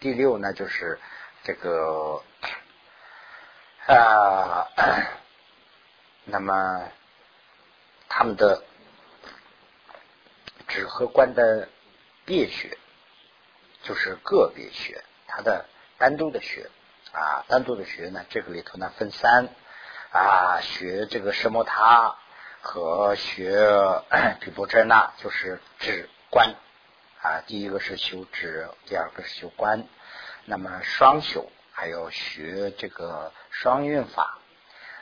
[0.00, 0.98] 第六呢就是
[1.42, 2.22] 这个
[3.86, 4.66] 啊，
[6.24, 6.90] 那么
[8.08, 8.62] 他们的
[10.68, 11.68] 指和观的
[12.24, 12.76] 别学，
[13.82, 15.66] 就是个别学，它的
[15.98, 16.70] 单独的学
[17.12, 19.48] 啊，单独的学呢，这个里头呢分三
[20.12, 22.16] 啊，学这个什么他。
[22.66, 23.58] 和学
[24.40, 26.54] 比波遮那就是止观
[27.20, 29.86] 啊，第一个是修止，第二个是修观。
[30.46, 34.38] 那么双修还有学这个双运法。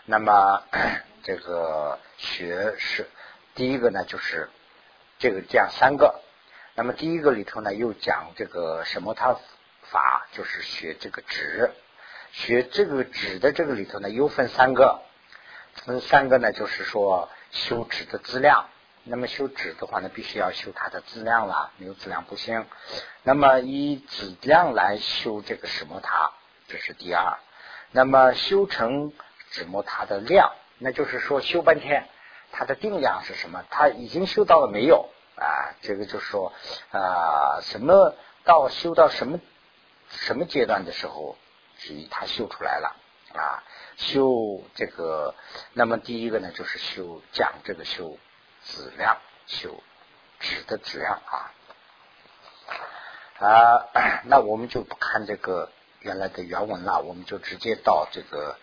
[0.07, 0.65] 那么
[1.23, 3.09] 这个学是
[3.55, 4.51] 第一个呢，就是
[5.23, 6.21] 这个这样三个。
[6.75, 9.37] 那么第一个里头呢，又讲这个什么他
[9.91, 11.73] 法，就是学这个止。
[12.33, 15.01] 学这个止的这个里头呢，又分三个，
[15.87, 17.31] 分三个呢，就是说。
[17.55, 18.71] 修纸的质量，
[19.05, 22.65] 那么修纸的话呢，必须要修它的质量了，没有质量不行。
[23.25, 26.33] 那么以质量来修这个什么塔，
[26.67, 27.37] 这是第二。
[27.91, 29.13] 那么修成
[29.51, 32.09] 什么塔的量，那就是说修半天，
[32.53, 33.65] 它的定量是什么？
[33.71, 35.75] 它已经修到了没有啊？
[35.81, 36.53] 这个就是说
[36.93, 39.41] 啊，什么到修到什么
[40.09, 41.37] 什么阶段的时候，
[41.79, 42.95] 是以它修出来了
[43.35, 43.65] 啊。
[43.97, 45.35] 修这个，
[45.73, 48.19] 那么第一个呢，就是修讲这个修
[48.65, 49.83] 质量，修
[50.41, 51.53] 质的质量啊
[53.39, 53.89] 啊，
[54.25, 58.57] 那我们就不看这个原来的原文了，我们就直接到这个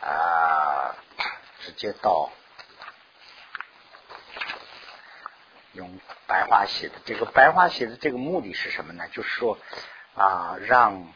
[0.00, 0.94] 啊，
[1.60, 2.30] 直接到
[5.72, 9.04] 用白话写的这个白话写的这个目的是什么呢？
[9.12, 9.58] 就是说
[10.14, 11.12] 啊，让。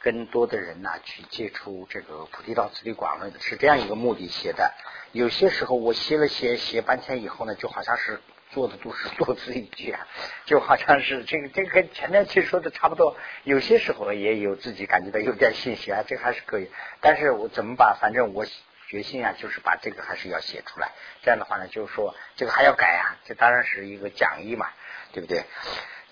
[0.00, 4.72] 更多的人呢，去接触这个菩提道次第广论的是这样一个目的写的。
[5.10, 8.20] 有些时候我写了写写半天以后呢，就好像是
[8.52, 10.06] 做的都是多此一举啊，
[10.44, 13.16] 就好像是这个这个跟前面去说的差不多。
[13.42, 16.70] 有些时候也有自己感觉到有点信息啊，这还是可以。
[17.00, 18.46] 但是我怎么把，反正我
[18.88, 20.92] 决心啊，就是把这个还是要写出来。
[21.22, 24.68] 这样的话呢，就是说这个还要改啊，这当然是一个讲义嘛，
[25.12, 25.44] 对不对？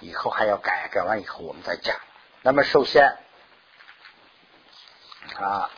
[0.01, 1.97] 以后还要改，改完以后我们再讲。
[2.43, 3.17] 那么首先。
[5.35, 5.69] 啊，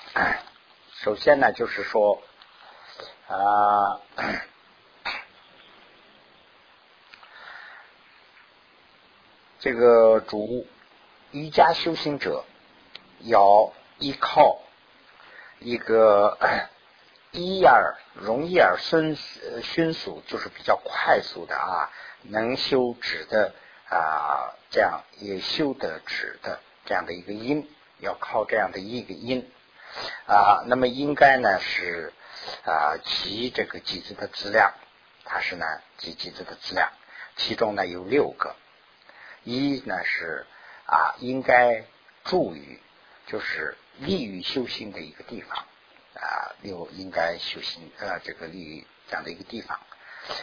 [0.92, 2.22] 首先呢，就是说
[3.26, 3.98] 啊，
[9.58, 10.66] 这个主
[11.30, 12.44] 瑜伽修行者
[13.20, 14.60] 要依靠
[15.60, 16.36] 一个
[17.32, 19.16] 一而容易而迅
[19.62, 21.90] 迅速，就是比较快速的啊，
[22.22, 23.54] 能修止的
[23.90, 27.68] 啊，这样也修得止的这样的一个因。
[28.00, 29.50] 要靠这样的一个因
[30.28, 32.12] 啊，那么应该呢是
[32.64, 34.72] 啊集这个集子的质量，
[35.24, 36.92] 它是呢集集子的质量，
[37.36, 38.54] 其中呢有六个，
[39.42, 40.46] 一呢是
[40.86, 41.86] 啊应该
[42.22, 42.80] 助于
[43.26, 45.64] 就是利于修行的一个地方
[46.20, 49.78] 啊六应该修行呃这个利于这样的一个地方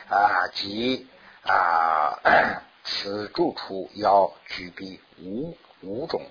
[0.09, 1.07] 啊即
[1.43, 2.19] 啊
[2.83, 6.21] 此住处要具备五五种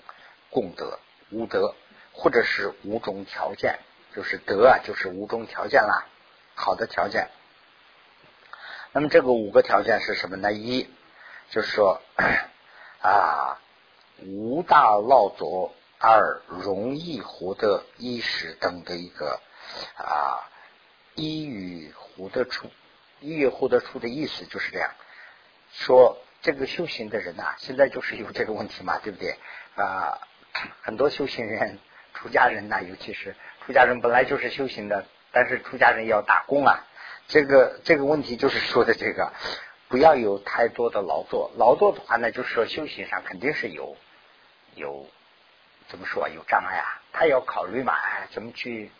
[0.50, 0.98] 功德。
[1.30, 1.74] 五德，
[2.12, 3.80] 或者是五种条件，
[4.14, 6.06] 就是德啊，就是五种条件啦，
[6.54, 7.28] 好的条件。
[8.92, 10.52] 那么这个五个条件是什么呢？
[10.52, 10.88] 一
[11.50, 12.00] 就是说
[13.02, 13.58] 啊，
[14.22, 15.72] 无大劳作；
[16.06, 19.40] 二容易获得衣食等的一个
[19.96, 20.44] 啊，
[21.14, 22.70] 依于活得处，
[23.20, 24.90] 依于获得出的意思就是这样
[25.72, 26.18] 说。
[26.42, 29.34] 这个修行的人呐，现在就是有这个问题嘛，对不对
[29.76, 30.18] 啊？
[30.82, 31.78] 很多修行人、
[32.12, 36.84] 出家人呐，尤其是出家人本来就是修行的，但是出家人要打工啊。
[37.28, 39.32] 这个这个问题就是说的这个，
[39.88, 41.50] 不要有太多的劳作。
[41.56, 43.96] 劳作的话呢，就是说修行上肯定是有
[44.74, 45.06] 有
[45.88, 47.02] 怎么说有障碍啊。
[47.12, 48.90] 他要考虑嘛，哎，怎么去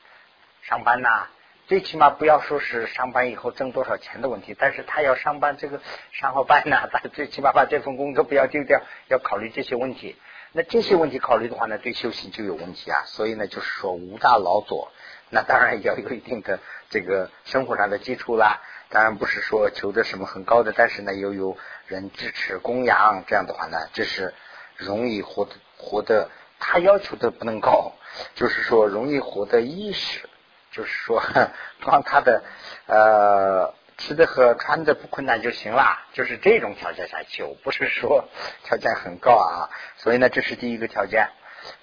[0.63, 1.27] 上班呐？
[1.67, 5.81] 最起码不要说是上班以后挣多少钱的问题，但是他要上班这个
[6.13, 10.15] 上好班呐，他 最起码把这份工作不要丢掉，要考虑这些问题。
[10.53, 13.03] 那这些问题考虑的话呢，对修行就有问题啊。
[13.07, 14.93] 所以呢，就是说无大劳作，
[15.31, 18.61] 那当然也要有一定的这个生活上的基础啦。
[18.91, 24.35] 当然不是说求的什么很高的，但是呢，又有人支持供养，这样的话呢，这是
[24.77, 26.31] 容易活得活得。
[26.59, 27.93] 他要求的不能高，
[28.35, 30.29] 就是说容易获得衣食，
[30.71, 31.23] 就是说
[31.85, 32.43] 光他的
[32.87, 33.75] 呃。
[33.97, 38.29] 吃的和穿的不困难就行了，就是这种条件下修，不是说
[38.67, 39.71] 条件很高啊。
[39.99, 41.29] 所以呢，这是第一个条件。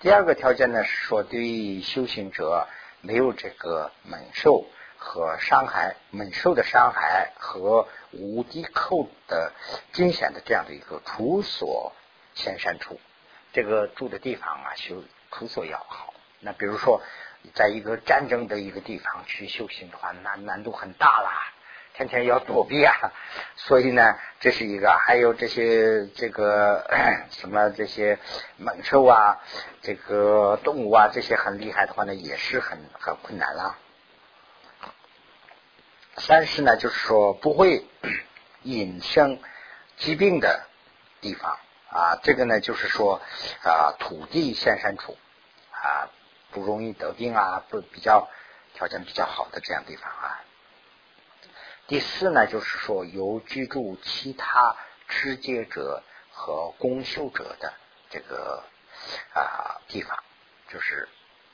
[0.01, 2.67] 第二个条件呢是说，对于修行者
[2.99, 4.65] 没有这个猛兽
[4.97, 9.53] 和伤害猛兽的伤害和无敌寇的
[9.93, 11.93] 惊险的这样的一个处所
[12.35, 12.99] 先删除，
[13.53, 16.13] 这个住的地方啊，修处所要好。
[16.39, 17.01] 那比如说，
[17.53, 21.53] 在一个战争的一个地方去修行的话，难难度很大啦。
[21.93, 22.93] 天天要躲避啊，
[23.57, 26.89] 所以呢，这是一个，还有这些这个
[27.31, 28.17] 什么这些
[28.57, 29.39] 猛兽啊，
[29.81, 33.77] 这个动物啊，这些很厉害的话呢，也是很很困难了。
[36.17, 37.85] 三是呢，就是说不会
[38.63, 39.39] 引生
[39.97, 40.65] 疾病的
[41.19, 41.59] 地方
[41.91, 43.21] 啊，这个呢，就是说
[43.63, 45.17] 啊，土地现山处
[45.71, 46.09] 啊，
[46.51, 48.29] 不容易得病啊，不比较
[48.73, 50.41] 条件比较好的这样地方啊。
[51.87, 54.77] 第四呢，就是说有居住其他
[55.09, 56.01] 持戒者
[56.31, 57.73] 和公修者的
[58.09, 58.63] 这个
[59.33, 60.17] 啊地方，
[60.69, 61.09] 就是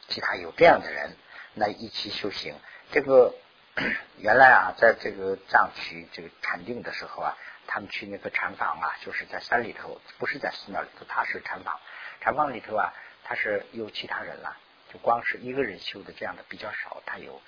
[0.07, 1.17] 其他有这样的人
[1.55, 2.55] 来一起修行。
[2.91, 3.33] 这个
[4.17, 7.35] 原来啊，在这个藏区这个禅定的时候啊，
[7.67, 11.79] 他们去那个禅房啊，就是在山里头，不是在寺庙里头，他是禅房。
[12.21, 14.57] 禅房里头啊，他是有其他人了，
[14.91, 17.41] 就光是一个人修的这样的比较少，他有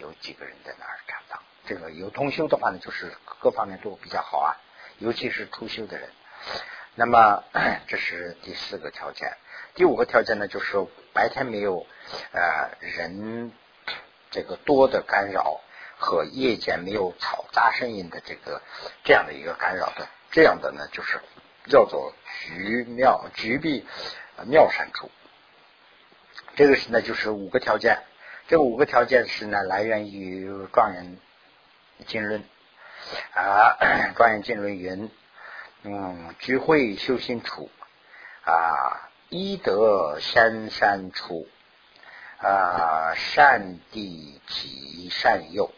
[0.00, 1.42] 有几个人在那儿禅房。
[1.66, 4.56] 这个有通修的话呢，就是各方面都比较好啊，
[4.98, 6.10] 尤其是初修的人。
[6.94, 7.42] 那么
[7.88, 9.36] 这是第四个条件，
[9.74, 11.86] 第五个条件呢，就是白天没有
[12.32, 13.52] 呃人
[14.30, 15.60] 这个多的干扰
[15.98, 18.62] 和夜间没有嘈杂声音的这个
[19.04, 21.20] 这样的一个干扰的，这样的呢就是
[21.68, 22.12] 叫做
[22.46, 23.86] 局妙局必
[24.46, 25.10] 妙善处。
[26.54, 28.02] 这个是呢就是五个条件，
[28.48, 31.18] 这五个条件是呢来源于状元。
[32.06, 32.44] 经论
[33.34, 33.78] 啊，
[34.16, 35.10] 庄严经论云，
[35.82, 37.70] 嗯，聚会修心处
[38.44, 41.48] 啊，医德先善处
[42.36, 45.70] 啊，善地起善用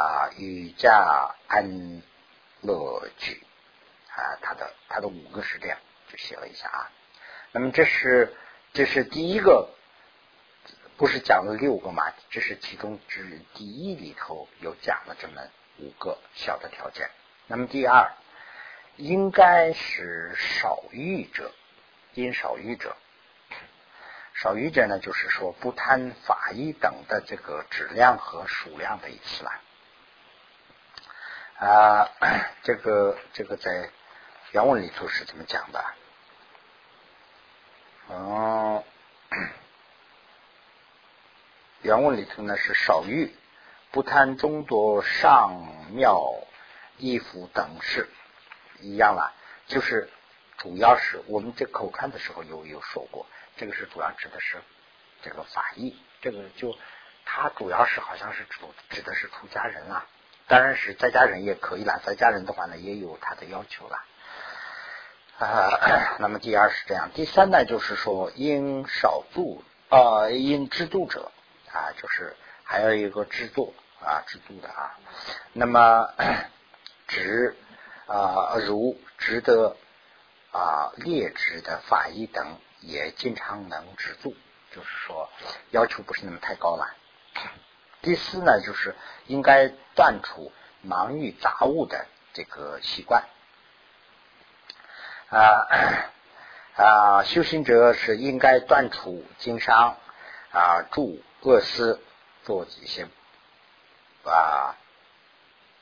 [0.00, 2.02] 啊，与家安
[2.62, 3.42] 乐居
[4.08, 5.78] 啊，他的他的五个是这样，
[6.10, 6.90] 就写了一下啊。
[7.52, 8.34] 那么这是
[8.72, 9.68] 这是第一个。
[10.96, 12.12] 不是讲了六个嘛？
[12.28, 15.40] 这是其中之第一里头有讲了这么
[15.78, 17.08] 五个小的条件。
[17.46, 18.12] 那么第二，
[18.96, 21.54] 应该是少欲者，
[22.12, 22.94] 因少欲者，
[24.34, 29.52] 少欲者呢，就是说不贪法医等的这个质量和数量的意思了。
[31.60, 32.08] 啊，
[32.64, 33.90] 这个这个在
[34.52, 35.84] 原文里头是怎么讲的？
[38.08, 38.82] 哦。
[41.82, 43.34] 原文里头呢是少欲，
[43.90, 45.52] 不贪众多上
[45.92, 46.22] 妙
[46.98, 48.08] 衣服等事，
[48.80, 49.34] 一样了。
[49.66, 50.10] 就是
[50.56, 54.62] 主要是我们这口看的时候有有说过，这个是主要指的是
[55.22, 56.76] 这个法义，这个就
[57.24, 60.06] 它主要是好像是主指的是出家人啊，
[60.50, 64.04] 当然是在家人也可以了，在家人的话呢也有他的要求了。
[65.38, 71.30] 啊，那么第二是这样，第三呢就是说应少度啊因知度者。
[71.72, 72.34] 啊，就是
[72.64, 74.98] 还有一个制度啊，制度的啊。
[75.52, 76.12] 那么，
[77.06, 77.54] 值
[78.06, 79.76] 啊，如值得
[80.50, 84.34] 啊劣质的法医等，也经常能止住，
[84.74, 85.30] 就是说
[85.70, 86.92] 要求不是那么太高了。
[88.02, 88.94] 第四呢，就是
[89.26, 93.24] 应该断除忙于杂物的这个习惯
[95.28, 96.10] 啊
[96.76, 99.96] 啊，修行者是应该断除经商
[100.52, 101.22] 啊住。
[101.42, 101.98] 恶思
[102.44, 103.08] 做一些
[104.24, 104.76] 啊，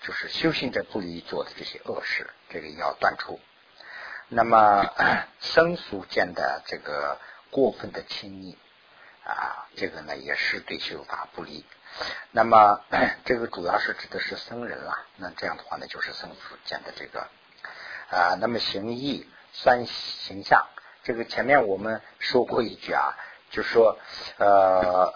[0.02, 3.40] 就是修行者不宜做的这些恶事，这个要断除。
[4.28, 4.86] 那么
[5.42, 7.18] 生俗间的这个
[7.50, 8.56] 过分的亲密
[9.28, 11.64] 啊，这个呢也是对修法不利。
[12.32, 12.80] 那么
[13.24, 17.28] 这个主要是指的是僧人啦，那这样的话呢，就是僧俗间的这个
[18.10, 18.36] 啊。
[18.40, 20.66] 那么行义三形象，
[21.04, 23.14] 这个前面我们说过一句啊。
[23.50, 23.98] 就说
[24.36, 25.14] 呃，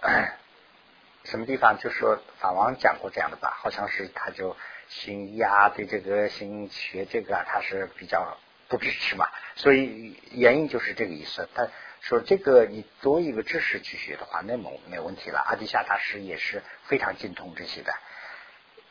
[1.25, 1.77] 什么地方？
[1.79, 4.57] 就说法王讲过这样的吧，好像是他就
[4.88, 9.28] 行医啊，对这个行学这个他是比较不支持嘛。
[9.55, 11.47] 所以原因就是这个意思。
[11.55, 11.68] 他
[12.03, 15.38] 说这个你作为一个知识去学的话，那么没问题了。
[15.38, 17.94] 阿底夏大师也是非常精通这些的。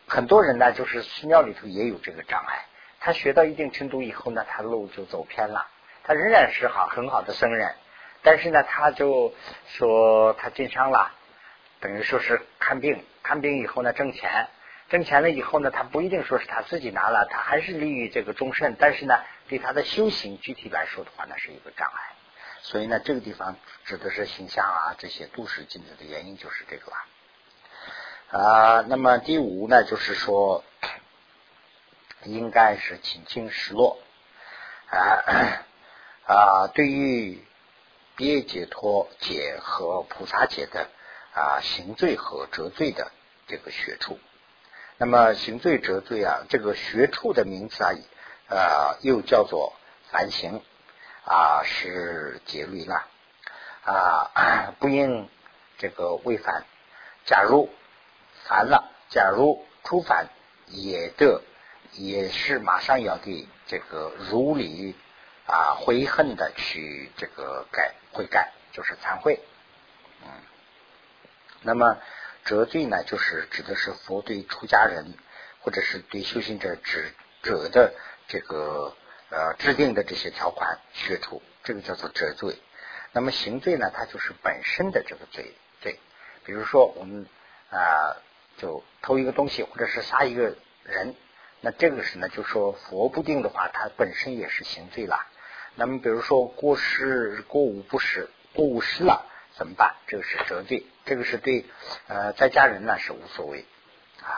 [0.08, 2.66] 很多人呢，就是寺庙里头也有这个障碍。
[3.02, 5.68] 他学到一定程度以后呢，他路就走偏了。
[6.06, 7.76] 他仍然是好很好的僧人。
[8.22, 9.34] 但是呢，他就
[9.68, 11.12] 说他经商了，
[11.82, 14.48] 等于说是看病，看病以后呢挣钱，
[14.88, 18.78] 挣钱了以后呢，他不一定说是他自己拿了，他还是利于这个众生。
[18.80, 22.11] 但是呢，对他的修行具体来说的话，那是一个障碍。
[22.64, 23.56] 所以呢，这个地方
[23.86, 27.08] 指的是形象啊，这些都市禁止的原因就是这个吧。
[28.30, 30.64] 啊，那么第五呢，就是说，
[32.24, 34.00] 应该是清净失落
[34.90, 35.66] 啊
[36.28, 37.44] 啊，对于
[38.16, 40.88] 别解脱解和菩萨解的
[41.34, 43.12] 啊行罪和折罪的
[43.48, 44.20] 这个学处。
[44.98, 47.92] 那么行罪折罪啊，这个学处的名词啊，
[48.48, 49.74] 呃，又叫做
[50.12, 50.62] 凡行
[51.26, 53.06] 啊，是结律了
[53.84, 55.30] 啊，不应
[55.78, 56.66] 这个违反。
[57.26, 57.70] 假如
[58.46, 60.28] 烦了，假如出犯，
[60.68, 61.42] 也得
[61.94, 64.96] 也是马上要对这个如理
[65.46, 69.40] 啊悔恨的去这个改悔改，就是忏悔。
[70.24, 70.30] 嗯，
[71.62, 71.98] 那么
[72.44, 75.14] 折罪呢，就是指的是佛对出家人
[75.60, 77.14] 或者是对修行者指
[77.44, 77.94] 责的
[78.28, 78.96] 这个
[79.32, 82.60] 呃制定的这些条款削除，这个叫做折罪。
[83.12, 86.00] 那么行罪呢，它就是本身的这个罪罪，
[86.46, 87.26] 比如说我们
[87.72, 88.22] 啊。
[88.58, 91.16] 就偷一个东西，或者是杀一个人，
[91.62, 95.26] 那这个是呢，就说佛不定的话，它本身也是行罪了。
[95.74, 99.26] 那么比如说过失过午不食，过午食了
[99.56, 99.96] 怎么办？
[100.06, 101.66] 这个是折罪，这个是对
[102.08, 103.66] 呃在家人呢是无所谓
[104.22, 104.30] 啊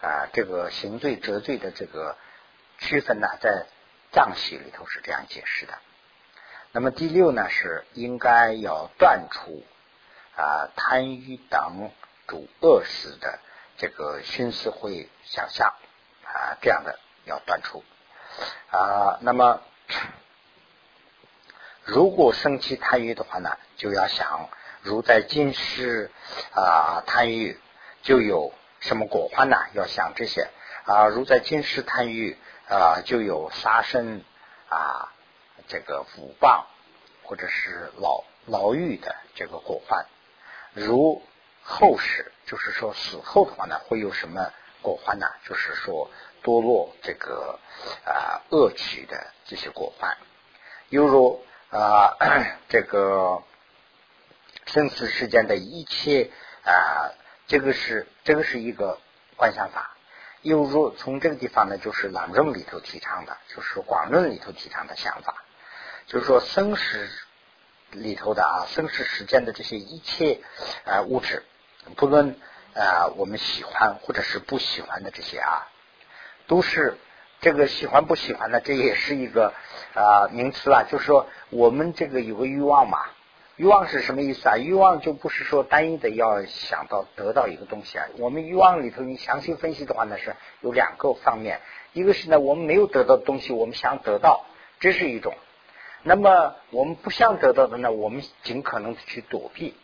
[0.00, 2.16] 啊，这个行罪折罪的这个
[2.78, 3.66] 区分呢，在
[4.12, 5.74] 藏系里头是这样解释的。
[6.72, 9.64] 那么第六呢，是应该要断除
[10.36, 11.90] 啊贪欲等
[12.26, 13.38] 主恶事的。
[13.76, 15.72] 这个心思会想象
[16.22, 17.82] 啊，这样的要断除
[18.70, 19.18] 啊。
[19.22, 19.62] 那么，
[21.84, 24.50] 如果生气贪欲的话呢，就要想，
[24.82, 26.10] 如在今世
[26.54, 27.58] 啊贪欲
[28.02, 29.56] 就有什么果患呢？
[29.72, 30.50] 要想这些
[30.84, 31.06] 啊。
[31.06, 32.36] 如在今世贪欲
[32.70, 34.22] 啊，就有杀生
[34.70, 35.12] 啊，
[35.68, 36.64] 这个腐谤
[37.24, 40.06] 或者是牢牢狱的这个果患，
[40.72, 41.22] 如。
[41.62, 44.50] 后世就是说死后的话呢，会有什么
[44.80, 45.26] 果患呢？
[45.46, 46.10] 就是说
[46.42, 47.60] 堕落这个
[48.04, 50.16] 啊恶趣的这些果患，
[50.88, 52.16] 犹如啊
[52.70, 53.42] 这个
[54.66, 56.30] 生死世间的一切
[56.64, 57.12] 啊，
[57.46, 58.98] 这个是这个是一个
[59.36, 59.94] 观想法。
[60.42, 65.44] 又如从这个地方呢，就是朗论里头提倡的，就是广论里头提倡的想法，
[66.06, 67.08] 就是说生死
[67.90, 70.40] 里头的啊生死时间的这些一切
[70.84, 71.42] 啊物质。
[71.96, 72.36] 不论
[72.74, 75.68] 啊，我们喜欢或者是不喜欢的这些啊，
[76.46, 76.96] 都是
[77.40, 79.54] 这个喜欢不喜欢的，这也是一个
[79.94, 80.84] 啊名词啊。
[80.84, 82.98] 就是说，我们这个有个欲望嘛，
[83.60, 84.56] 欲望是什么意思啊？
[84.56, 88.06] 欲望就不是说单一的要想到得到一个东西啊。
[88.16, 91.60] 我们欲望里头，你详细分析的话呢，是有两个方面，
[91.92, 94.46] 一个是呢，我们没有得到的东西，我们想得到，
[94.78, 95.34] 这是一种；
[96.04, 99.74] 那么我们不想得到的呢，我们尽可能的去躲避。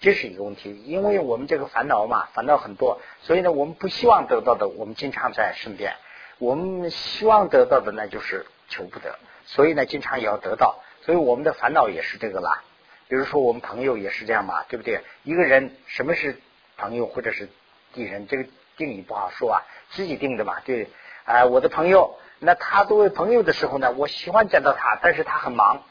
[0.00, 5.92] 这是一个问题，因为我们这个烦恼嘛，烦恼很多，所以呢，我们不希望得到的，我们经常在身边；
[6.38, 10.80] 我们希望得到的呢，就是求不得，所以呢，经常也要得到。
[11.02, 12.62] 所以我们的烦恼也是这个啦。
[13.08, 15.00] 比如说，我们朋友也是这样嘛，对不对？
[15.22, 16.40] 一个人什么是
[16.76, 17.48] 朋友或者是
[17.92, 18.44] 敌人，这个
[18.76, 20.60] 定义不好说啊，自己定的嘛。
[20.64, 20.88] 对，
[21.24, 25.82] 啊，我的朋友，那他作为朋友的时候呢，我喜欢见到他，但是他很忙。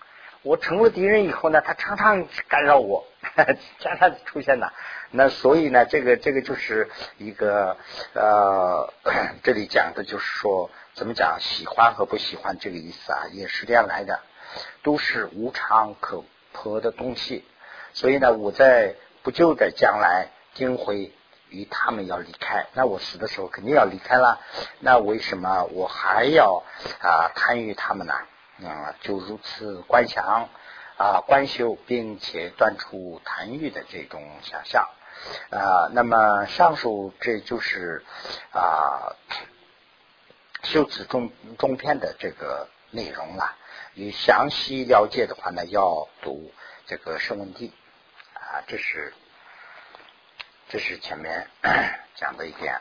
[0.41, 3.07] 我成了敌人以后呢，他常常干扰我，
[3.79, 4.71] 常常出现的。
[5.09, 6.87] 那所以呢，这个这个就是
[7.17, 7.77] 一个
[8.13, 8.93] 呃，
[9.41, 14.19] 这里讲的就是说，怎么讲喜欢和不喜欢这个意思啊，也是这样来的，
[14.83, 16.23] 都是无常可
[16.55, 17.43] 破的东西。
[17.93, 21.13] 所以呢，我在不久的将来定会
[21.49, 22.67] 与他们要离开。
[22.73, 24.39] 那我死的时候肯定要离开了。
[24.79, 26.63] 那为什么我还要
[27.01, 28.13] 啊参与他们呢？
[28.63, 30.49] 啊，就如此观想
[30.97, 34.87] 啊，观修，并且断除贪欲的这种想象
[35.49, 35.89] 啊。
[35.91, 38.03] 那么上述这就是
[38.51, 39.15] 啊
[40.63, 43.55] 修辞中中篇的这个内容了。
[43.95, 46.53] 你详细了解的话呢，要读
[46.85, 47.73] 这个圣文帝
[48.33, 48.61] 啊。
[48.67, 49.13] 这是
[50.69, 51.49] 这是前面
[52.15, 52.79] 讲的一点。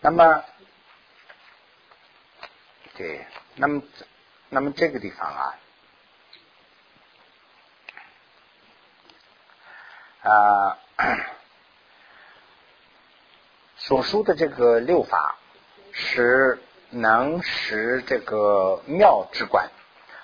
[0.00, 0.44] 那么
[2.96, 3.26] 对，
[3.56, 3.82] 那么。
[4.52, 5.54] 那么这个地方啊，
[10.22, 10.76] 啊，
[13.76, 15.36] 所说的这个六法
[15.92, 19.70] 是能使这个妙之观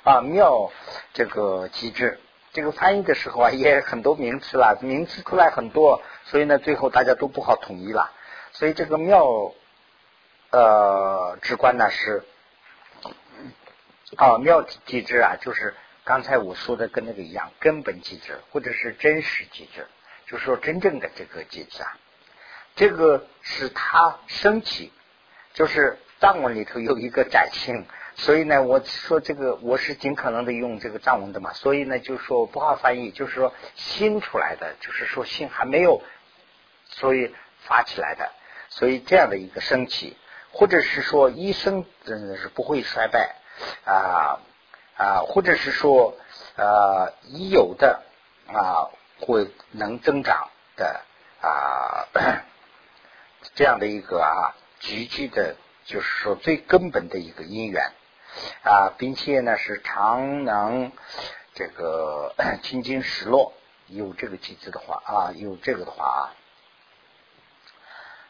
[0.07, 0.71] 啊妙
[1.13, 2.21] 这个机制。
[2.53, 8.11] 这个翻译的时候啊，也很多名词了，名词出来很多，所以呢，最后大家都不好统一了。
[8.53, 9.53] 所以这个妙
[10.51, 12.25] 呃直观呢是。
[14.17, 19.89] 啊，妙机制啊，就是刚才我说的跟那个一样，根本机制或者是真实机制，
[20.29, 21.99] 就是说真正的这个机制啊。
[22.77, 24.93] 这个是他升起，
[25.53, 27.85] 就是藏文里头有一个展性，
[28.17, 36.03] 所以呢，我说这个我是尽可能的用这个藏文的嘛，所以呢，就是说不好翻译，就是说新出来的，就是说心还没有，
[36.89, 38.33] 所以发起来的，
[38.71, 40.17] 所以这样的一个升起，
[40.51, 43.37] 或者是说一生真的是不会衰败
[43.85, 44.41] 啊
[44.97, 46.17] 啊，或者是说
[46.57, 48.03] 呃已有的
[48.47, 48.89] 啊
[49.21, 51.03] 会能增长的
[51.43, 52.09] 啊。
[53.55, 57.93] 这样的一个啊，极具的，就是说最根本的一个因缘
[58.63, 60.93] 啊，并且呢是常能
[61.55, 63.53] 这个轻轻失落，
[63.87, 66.33] 有这个机制的话啊，有这个的话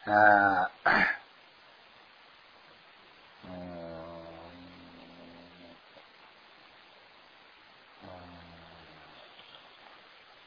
[0.04, 0.70] 啊，呃，
[3.44, 4.22] 嗯，
[8.02, 8.08] 嗯，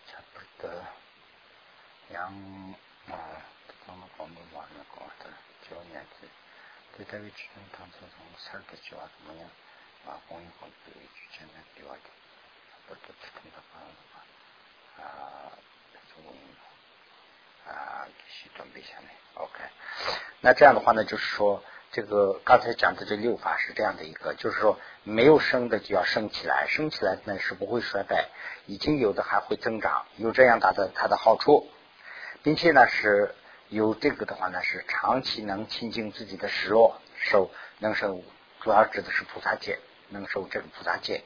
[0.08, 0.72] 差不多，
[2.10, 2.24] 两
[3.10, 3.14] 啊，
[3.86, 4.86] 广东呢？
[5.70, 6.28] 九年级。
[6.98, 7.06] 嗯嗯，差不多，两。
[7.06, 9.50] 对待于这种当初从三个角怎么样
[10.06, 10.20] 啊？
[10.28, 12.10] 公益和对举前面对外的，
[12.88, 13.80] 不都是同的方
[14.12, 15.52] 法啊？
[16.14, 16.34] 中国
[17.72, 19.16] 啊，继续准备下来。
[19.36, 19.60] OK，
[20.42, 28.28] 那这样的话呢，就是说，这个刚才讲的这六法是这样的一个，就是说，没有生的就要升起来，升起来呢是不会衰败，
[28.66, 31.72] 已经有的还会增长，有这样大的它的好处，
[32.44, 33.36] 并且呢是。
[33.70, 38.24] 有这个的话呢，是长期能清净自己的失落，受能受，
[38.62, 39.78] 主要指的是菩萨戒，
[40.10, 41.24] 能受这个菩萨戒，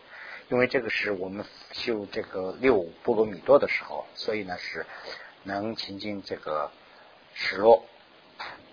[0.49, 4.85] 因为这个是我们修这个六波罗蜜多的时候，所以呢是
[5.43, 6.69] 能清净这个
[7.33, 7.85] 失落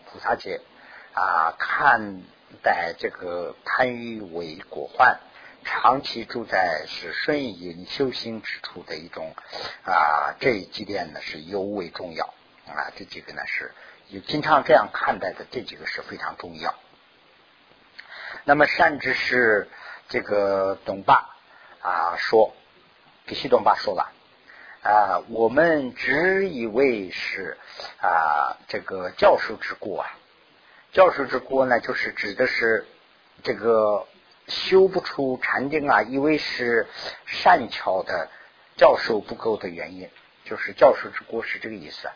[0.07, 0.61] 菩萨戒
[1.15, 2.23] 啊，看
[2.65, 5.21] 待这个贪欲为果患，
[5.63, 9.33] 长期住在是顺应修行之处的一种
[9.85, 12.35] 啊，这几点呢是尤为重要。
[12.67, 13.73] 啊，这几个呢是
[14.09, 16.75] 有经常这样看待的，这几个是非常重要。
[18.45, 19.69] 那么善知识
[20.09, 21.29] 这个董霸
[21.81, 22.55] 啊说，
[23.27, 24.13] 给西东霸说了
[24.83, 27.59] 啊，我们只以为是
[28.01, 30.11] 啊这个教授之过啊，
[30.93, 32.87] 教授之过呢，就是指的是
[33.43, 34.07] 这个
[34.47, 36.89] 修不出禅定啊，以为是
[37.27, 38.31] 善巧的
[38.77, 40.09] 教授不够的原因，
[40.45, 42.09] 就是教授之过是这个意思。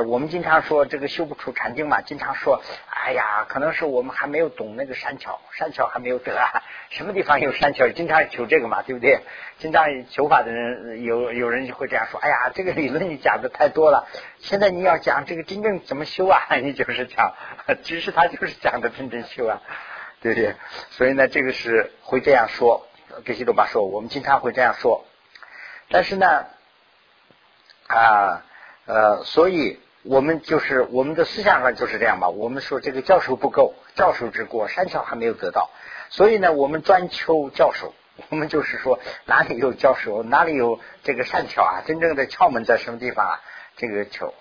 [0.00, 7.86] 我们经常说这个修不出禅定嘛，经常说，哎呀，可能是我们还没有懂那个山巧，山巧还没有得啊，什么地方有山巧？
[7.88, 9.20] 经常求这个嘛，对不对？
[9.58, 16.40] 经常求法的人有有人就会这样说，哎呀，这个理论你讲的太多了，现在你要讲这个真正怎么修啊？
[16.62, 17.34] 你就是讲，
[17.82, 19.60] 其实他就是讲的真正修啊，
[20.22, 20.54] 对不对？
[20.92, 22.86] 所以呢，这个是会这样说，
[23.26, 25.04] 给西多巴说，我们经常会这样说，
[25.90, 26.46] 但是呢，
[27.88, 28.42] 啊。
[28.86, 32.28] 呃所以我们就是我们的思想上就是这样吧。
[32.28, 35.70] 我们说这个教授不够，教授之过，山桥还没有得到。
[36.10, 37.94] 所以呢，我们专求教授。
[38.28, 41.80] 我们就是说，哪里有教授，哪里有这个善巧啊？
[41.86, 43.40] 真正的窍门在什么地方啊？
[43.78, 44.34] 这个求。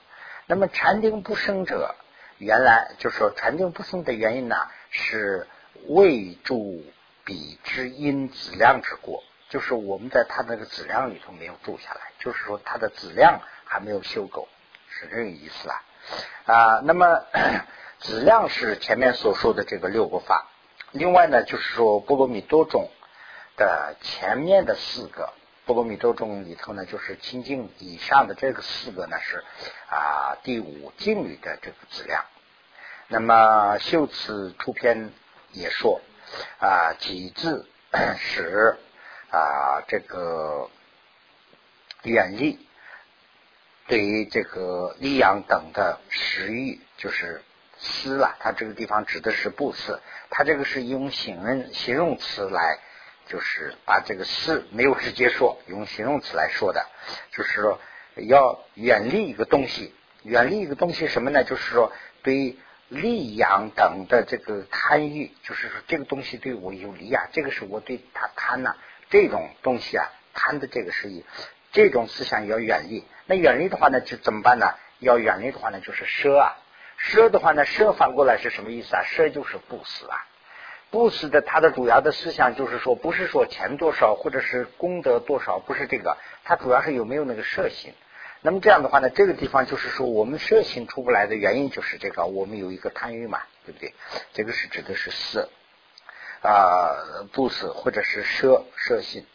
[0.45, 1.95] 那么禅定不生者，
[2.37, 4.57] 原来就是说禅定不生的原因呢，
[4.89, 5.47] 是
[5.87, 6.83] 未住
[7.23, 13.39] 彼之因质量之过，就是我们在它那个质量里头没有住下来，就是说它的质量。
[13.71, 14.49] 还没有修够，
[14.89, 15.83] 是这个意思啊
[16.45, 16.81] 啊。
[16.83, 17.25] 那么
[18.01, 20.49] 质量是前面所说的这个六个法，
[20.91, 22.89] 另外呢就是说波罗蜜多种
[23.55, 25.31] 的前面的四个
[25.65, 29.41] 波罗蜜多种里头呢，就是清净以上的这个四个呢是
[29.89, 32.25] 啊第五净律的这个质量。
[33.07, 35.13] 那么修辞出篇
[35.53, 36.01] 也说
[36.59, 37.69] 啊几字
[38.19, 38.75] 使
[39.29, 40.69] 啊这个
[42.03, 42.59] 远离。
[43.91, 47.41] 对于这个利养等的食欲，就是
[47.77, 48.37] 施了。
[48.39, 52.79] 它这个地方指的是布施，它这个是用形容形容词来，
[53.27, 56.87] 就是把这个施没有直接说，用形容词来说的，
[57.33, 57.81] 就是说
[58.15, 61.43] 要远离一个东西，远离一个东西什么呢？
[61.43, 61.91] 就是说
[62.23, 68.73] 对利养等的这个贪欲，就是说这个东西对我有利啊，这个是我对他贪呐，
[69.09, 71.25] 这种东西啊，贪的这个是以
[71.73, 73.03] 这种思想要远离。
[73.31, 74.73] 那远离的话呢，就怎么办呢？
[74.99, 76.57] 要远离的话呢，就是奢啊。
[76.99, 79.03] 奢的话呢，奢反过来是什么意思啊？
[79.05, 80.27] 奢就是布施啊。
[80.89, 87.93] 布施的它的主要的思想就是说，不是说钱多少或者是功德多少，不是这个，它主要是有没有那个舍心。
[88.41, 93.93] 那么这样的话呢，这个地方就是说，我们舍心出不来的原因就是这个，我们有一个贪欲嘛，对不对？
[94.33, 95.49] 这个是指的是色
[96.41, 99.25] 啊，布施或者是舍舍心。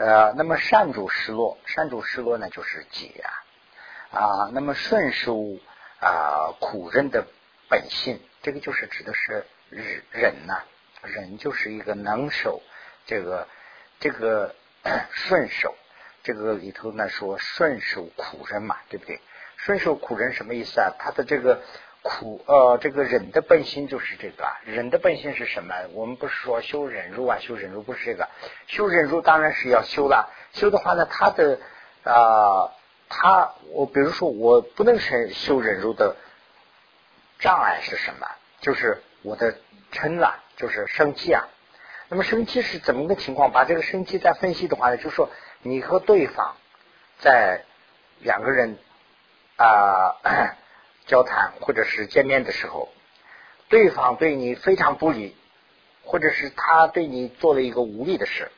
[0.00, 4.50] 呃，那么善主失落，善主失落呢，就是解啊啊。
[4.54, 5.36] 那么顺受
[6.00, 7.26] 啊苦人的
[7.68, 10.62] 本性，这个就是指的是忍忍呐，
[11.02, 12.62] 忍就是一个能手，
[13.04, 13.46] 这个
[13.98, 14.54] 这个
[15.12, 15.74] 顺手，
[16.22, 19.20] 这个里头呢说顺手苦人嘛，对不对？
[19.58, 20.94] 顺手苦人什么意思啊？
[20.98, 21.62] 他的这个
[22.02, 25.74] 苦呃，这个忍的本性就是这个，忍的本性是什么？
[25.92, 28.28] 我们不是说修忍辱啊，修忍辱不是这个，
[28.66, 31.58] 修忍辱当然是要修了，修的话呢，他的
[32.04, 32.72] 啊，
[33.08, 36.16] 他我比如说我不能是修忍辱的
[37.38, 38.26] 障碍是什么？
[38.60, 39.56] 就是我的
[39.92, 41.48] 嗔了，就是生气啊。
[42.08, 43.52] 那么生气是怎么个情况？
[43.52, 45.28] 把这个生气再分析的话呢，就是说
[45.62, 46.56] 你和对方
[47.18, 47.64] 在
[48.20, 48.78] 两个人。
[49.62, 50.16] 啊，
[51.10, 52.88] 交谈或者是见面的时候，
[53.68, 55.36] 对方对你非常不理，
[56.04, 58.52] 或者是他对你做了一个无力的事，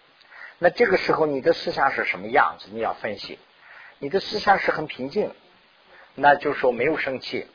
[0.59, 2.69] 那这个时候你的思想是什么样子？
[2.71, 3.39] 你要分析，
[3.99, 5.35] 你的思想是很平静，
[6.15, 7.47] 那就说没有生气，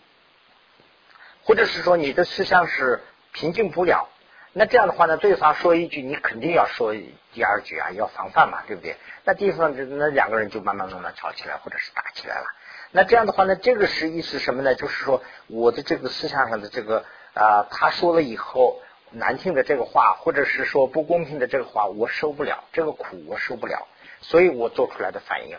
[1.44, 3.02] 或者是说你的思想是
[3.34, 4.10] 平静不了，
[4.52, 6.96] 那这样的话呢，对方说一句，你肯定要说
[7.34, 8.98] 第二句啊，要防范嘛，对不对？
[9.24, 12.48] 那地方那两个人就慢慢慢慢吵起来，或者是打起来了。
[12.92, 14.74] 那这样的话呢，这个是意思什么呢？
[14.74, 18.82] 就是说我的这个思想上的这个啊，他说了以后
[19.12, 23.88] 难听的这个话，或者是说不公平的这个话，我受不了，这个苦我受不了，
[24.22, 25.58] 所以我做出来的反应，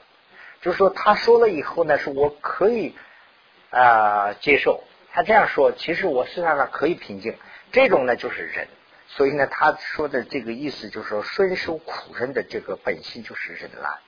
[0.62, 2.94] 就是说他说了以后呢，是我可以
[3.70, 7.36] 啊接受，他这样说，其实我思想上可以平静，
[7.72, 8.68] 这种呢就是忍，
[9.06, 14.00] 所以呢他说的这个意思就是说，顺受苦人的这个本性就是忍了。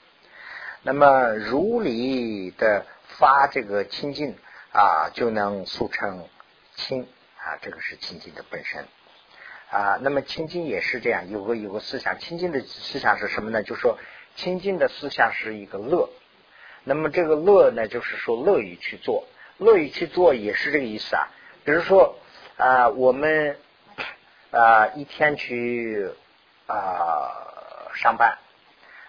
[0.83, 2.87] 那么如理的。
[3.21, 4.35] 发这个清净
[4.73, 6.27] 啊，就能速成
[6.75, 7.07] 清
[7.37, 8.87] 啊，这个是清净的本身
[9.71, 9.99] 啊。
[10.01, 13.63] 那么清净也是这样，有个有个思想，清净的思想是什么呢？
[13.63, 13.99] 就是说
[14.37, 16.09] 清净的思想是一个乐。
[16.83, 19.27] 那么这个乐呢，就是说乐于去做，
[19.59, 21.29] 乐于去做也是这个意思啊。
[21.65, 22.17] 比如说
[22.57, 23.59] 啊，我们
[24.51, 26.11] 啊一天去
[26.67, 28.39] 啊上班，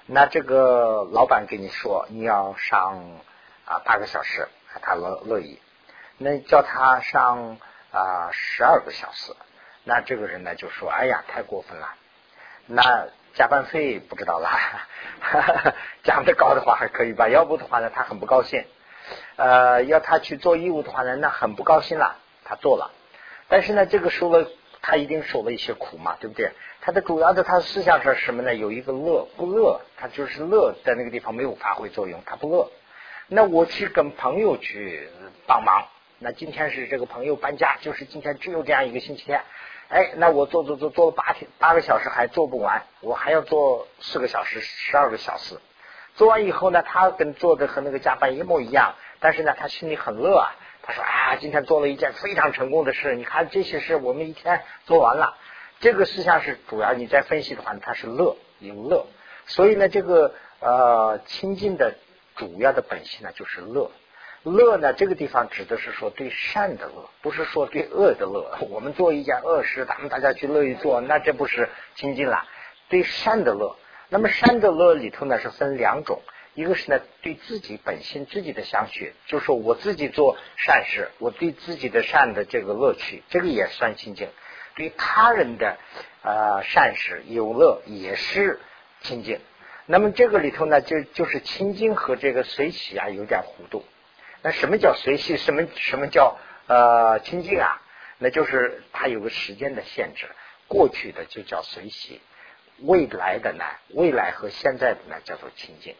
[0.06, 3.22] 那这个老板跟你说你要上。
[3.66, 4.48] 啊，八个小时，
[4.82, 5.60] 他乐乐意。
[6.18, 7.58] 那叫他上
[7.92, 9.34] 啊十二个小时，
[9.84, 11.90] 那这个人呢就说：“哎呀，太过分了。”
[12.68, 14.50] 那加班费不知道了，
[16.04, 17.28] 加的高的话还可以吧？
[17.28, 18.66] 要不的话呢，他很不高兴。
[19.36, 22.18] 呃，要他去做义务的话呢，那很不高兴了。
[22.44, 22.92] 他做了，
[23.48, 24.48] 但是呢，这个受了
[24.82, 26.52] 他一定受了一些苦嘛，对不对？
[26.82, 28.54] 他的主要的他的思想是什么呢？
[28.54, 32.70] 有一个乐不乐，他就是乐在那个地方没有发挥作用，他不乐。
[33.34, 35.08] 那我去跟朋友去
[35.48, 35.86] 帮忙。
[36.20, 39.42] 那今天是这个朋友搬家，就是今天只有这样一个星期天。
[39.88, 45.56] 哎，那我做做做做了八天八个小时还做不完，我还要做四个小时十二个小时。
[46.16, 50.52] 做完以后呢，他跟做的和那个加班一模一样，但是呢，他心里很乐啊。
[50.84, 53.16] 他说啊，今天做了一件非常成功的事。
[53.16, 55.38] 你看这些事，我们一天做完了。
[55.80, 59.08] 这个事项是主要你在分析的话，他是乐有乐。
[59.46, 61.96] 所以呢，这个呃亲近的。
[62.36, 63.92] 主要的本性呢，就是乐。
[64.44, 68.58] 乐呢，这个地方指的是说对善的乐，不是说对恶的乐。
[68.72, 72.44] 我们做一件恶事，咱们大家去乐意做，那这不是亲近了？
[72.90, 73.76] 对善的乐，
[74.10, 76.22] 那么善的乐里头呢是分两种，
[76.56, 84.28] 一个是呢对自己本性自己的相续，就是说我自己做善事，我对自己的善的这个乐趣，这个也算亲近；
[84.76, 85.78] 对他人的
[86.24, 88.60] 呃善事有乐，也是
[89.02, 89.40] 亲近。
[89.92, 93.84] 那么这个里头呢，就就是清净和这个随喜啊有点糊涂。
[94.42, 95.36] 那什么叫随喜？
[95.36, 96.38] 什么什么叫
[96.68, 97.82] 呃清净啊？
[98.18, 100.30] 那就是它有个时间的限制。
[100.70, 102.22] 过去的就叫随喜，
[102.80, 105.94] 未来的呢，未来和现在的呢叫做清净。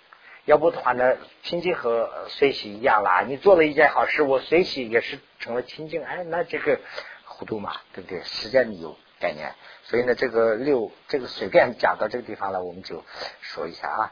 [0.46, 3.26] 要不的话呢，清净和随喜一样啦。
[3.28, 6.02] 你做了一件好事，我随喜也是成了清净。
[6.02, 6.80] 哎，那这个
[7.26, 8.24] 糊涂嘛，对不对？
[8.24, 9.54] 时间有概念。
[9.84, 13.04] 所以呢，这个六这个随便讲到这个地方了，我们就
[13.42, 14.12] 说一下啊。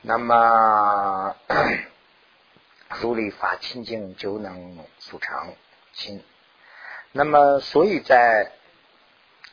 [0.00, 1.36] 那么，
[3.00, 5.54] 如理法清净，就能速成
[5.92, 6.22] 清。
[7.12, 8.52] 那么，所以在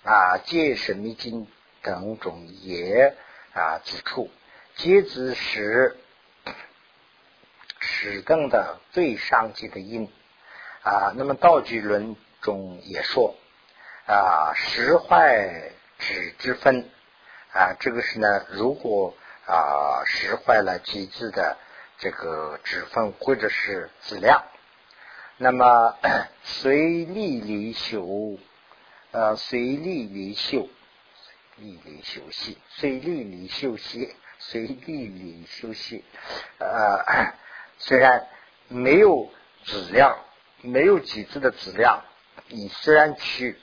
[0.03, 1.45] 啊《戒神密经》
[1.81, 3.15] 等中也
[3.53, 4.29] 啊指出，
[4.75, 5.97] 戒之时
[7.79, 10.11] 始更的最上级的因
[10.83, 11.13] 啊。
[11.15, 13.35] 那么道具论中也说。
[14.11, 16.89] 啊，实坏纸之分
[17.53, 21.57] 啊，这个是呢，如果啊实坏了几字的
[21.97, 24.43] 这个纸分或者是质量，
[25.37, 25.95] 那么
[26.43, 28.37] 随利离修，
[29.11, 30.67] 呃，随利离修，
[31.55, 36.03] 利离休息，随利离休息，随利离休息，
[36.59, 37.33] 呃，
[37.79, 38.27] 虽然
[38.67, 39.31] 没有
[39.63, 40.19] 质量，
[40.59, 42.03] 没有几字的质量，
[42.49, 43.57] 你虽然去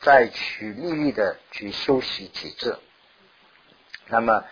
[0.00, 2.78] 再去历历的去修习几字，
[4.06, 4.44] 那么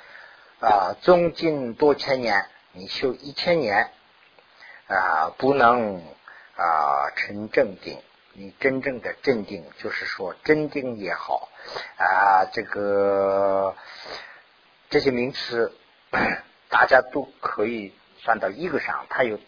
[0.60, 3.90] 啊，中近多千年，你修一千年
[4.86, 5.98] 啊，不能
[6.56, 8.02] 啊成正定。
[8.32, 11.48] 你真正的镇定，就是说真定也好
[11.98, 13.74] 啊，这个
[14.88, 15.76] 这些名词
[16.70, 19.38] 大家都可以算到一个上，它有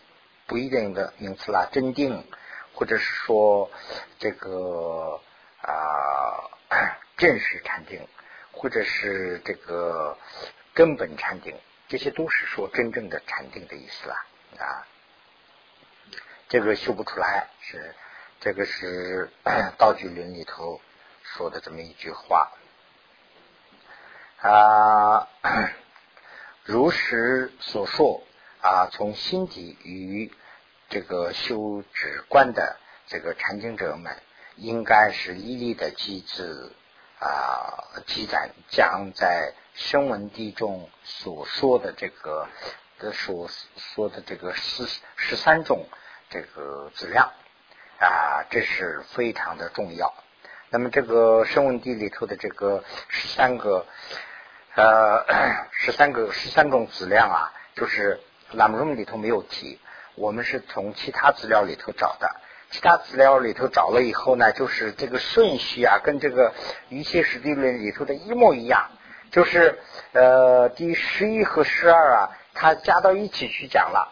[0.46, 2.26] 不一定的名词啦，真定，
[2.74, 3.70] 或者是说
[4.18, 5.20] 这个
[5.62, 6.50] 啊
[7.16, 8.06] 正式禅定，
[8.52, 10.16] 或者是这个
[10.74, 11.58] 根本禅定，
[11.88, 14.26] 这些都是说真正的禅定的意思啦
[14.58, 14.86] 啊，
[16.48, 17.94] 这个修不出来是。
[18.44, 19.30] 这个是
[19.78, 20.80] 道具论里头
[21.22, 22.50] 说的这么一句话
[24.38, 25.28] 啊，
[26.66, 28.24] 如实所说
[28.60, 30.32] 啊，从心底与
[30.88, 34.20] 这个修止观的这个禅经者们，
[34.62, 36.70] 应该是伊利的机制
[37.18, 42.46] 啊，记载将在声闻地中所说的这个
[43.00, 44.86] 的所说的这个十
[45.16, 45.86] 十三种
[46.30, 47.32] 这个质量。
[47.98, 50.12] 啊，这是非常的重要。
[50.70, 53.86] 那么这个声闻地里头的这个十三个
[54.74, 55.24] 呃
[55.70, 58.20] 十三个十三种质量啊，就是
[58.52, 59.78] 栏目中里头没有提，
[60.16, 62.40] 我们是从其他资料里头找的。
[62.72, 66.52] 其他资料里头找了以后呢，就是这个顺序啊，跟这个
[66.88, 68.90] 一切实地论里头的一模一样，
[69.30, 69.78] 就是
[70.12, 74.10] 呃第十一和十二啊，它加到一起去讲了。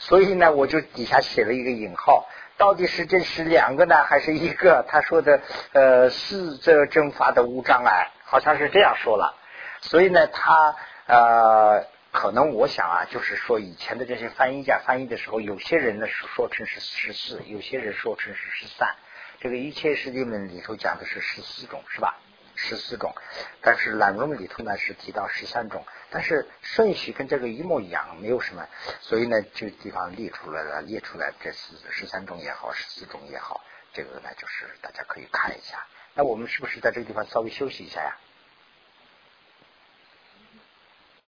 [0.00, 2.26] 所以呢，我就底下写了一个引号。
[2.56, 4.84] 到底是这是两个呢，还是一个？
[4.88, 5.40] 他说的
[5.72, 9.36] 呃，四则正法的无障碍，好像是这样说了。
[9.80, 10.74] 所以呢，他
[11.06, 18.96] 呃，可能我想啊，就是说以前的这些翻译家翻译的时候，有些人呢说成是十四，有些人说成是十三。
[19.40, 22.18] 这个一切世界论里头讲的是十四种，是吧？
[22.56, 23.14] 十四种，
[23.60, 28.66] 但是懒论里头呢是提到十三种，但是顺序跟这个一模一样，没有什么，
[29.00, 35.86] 所以呢这个地方列出来了，列出来这四十三种也好，十四种也好，这个呢就是大家可以看一下。
[36.14, 38.16] 那我们是不是在这个地方稍微休息一下呀？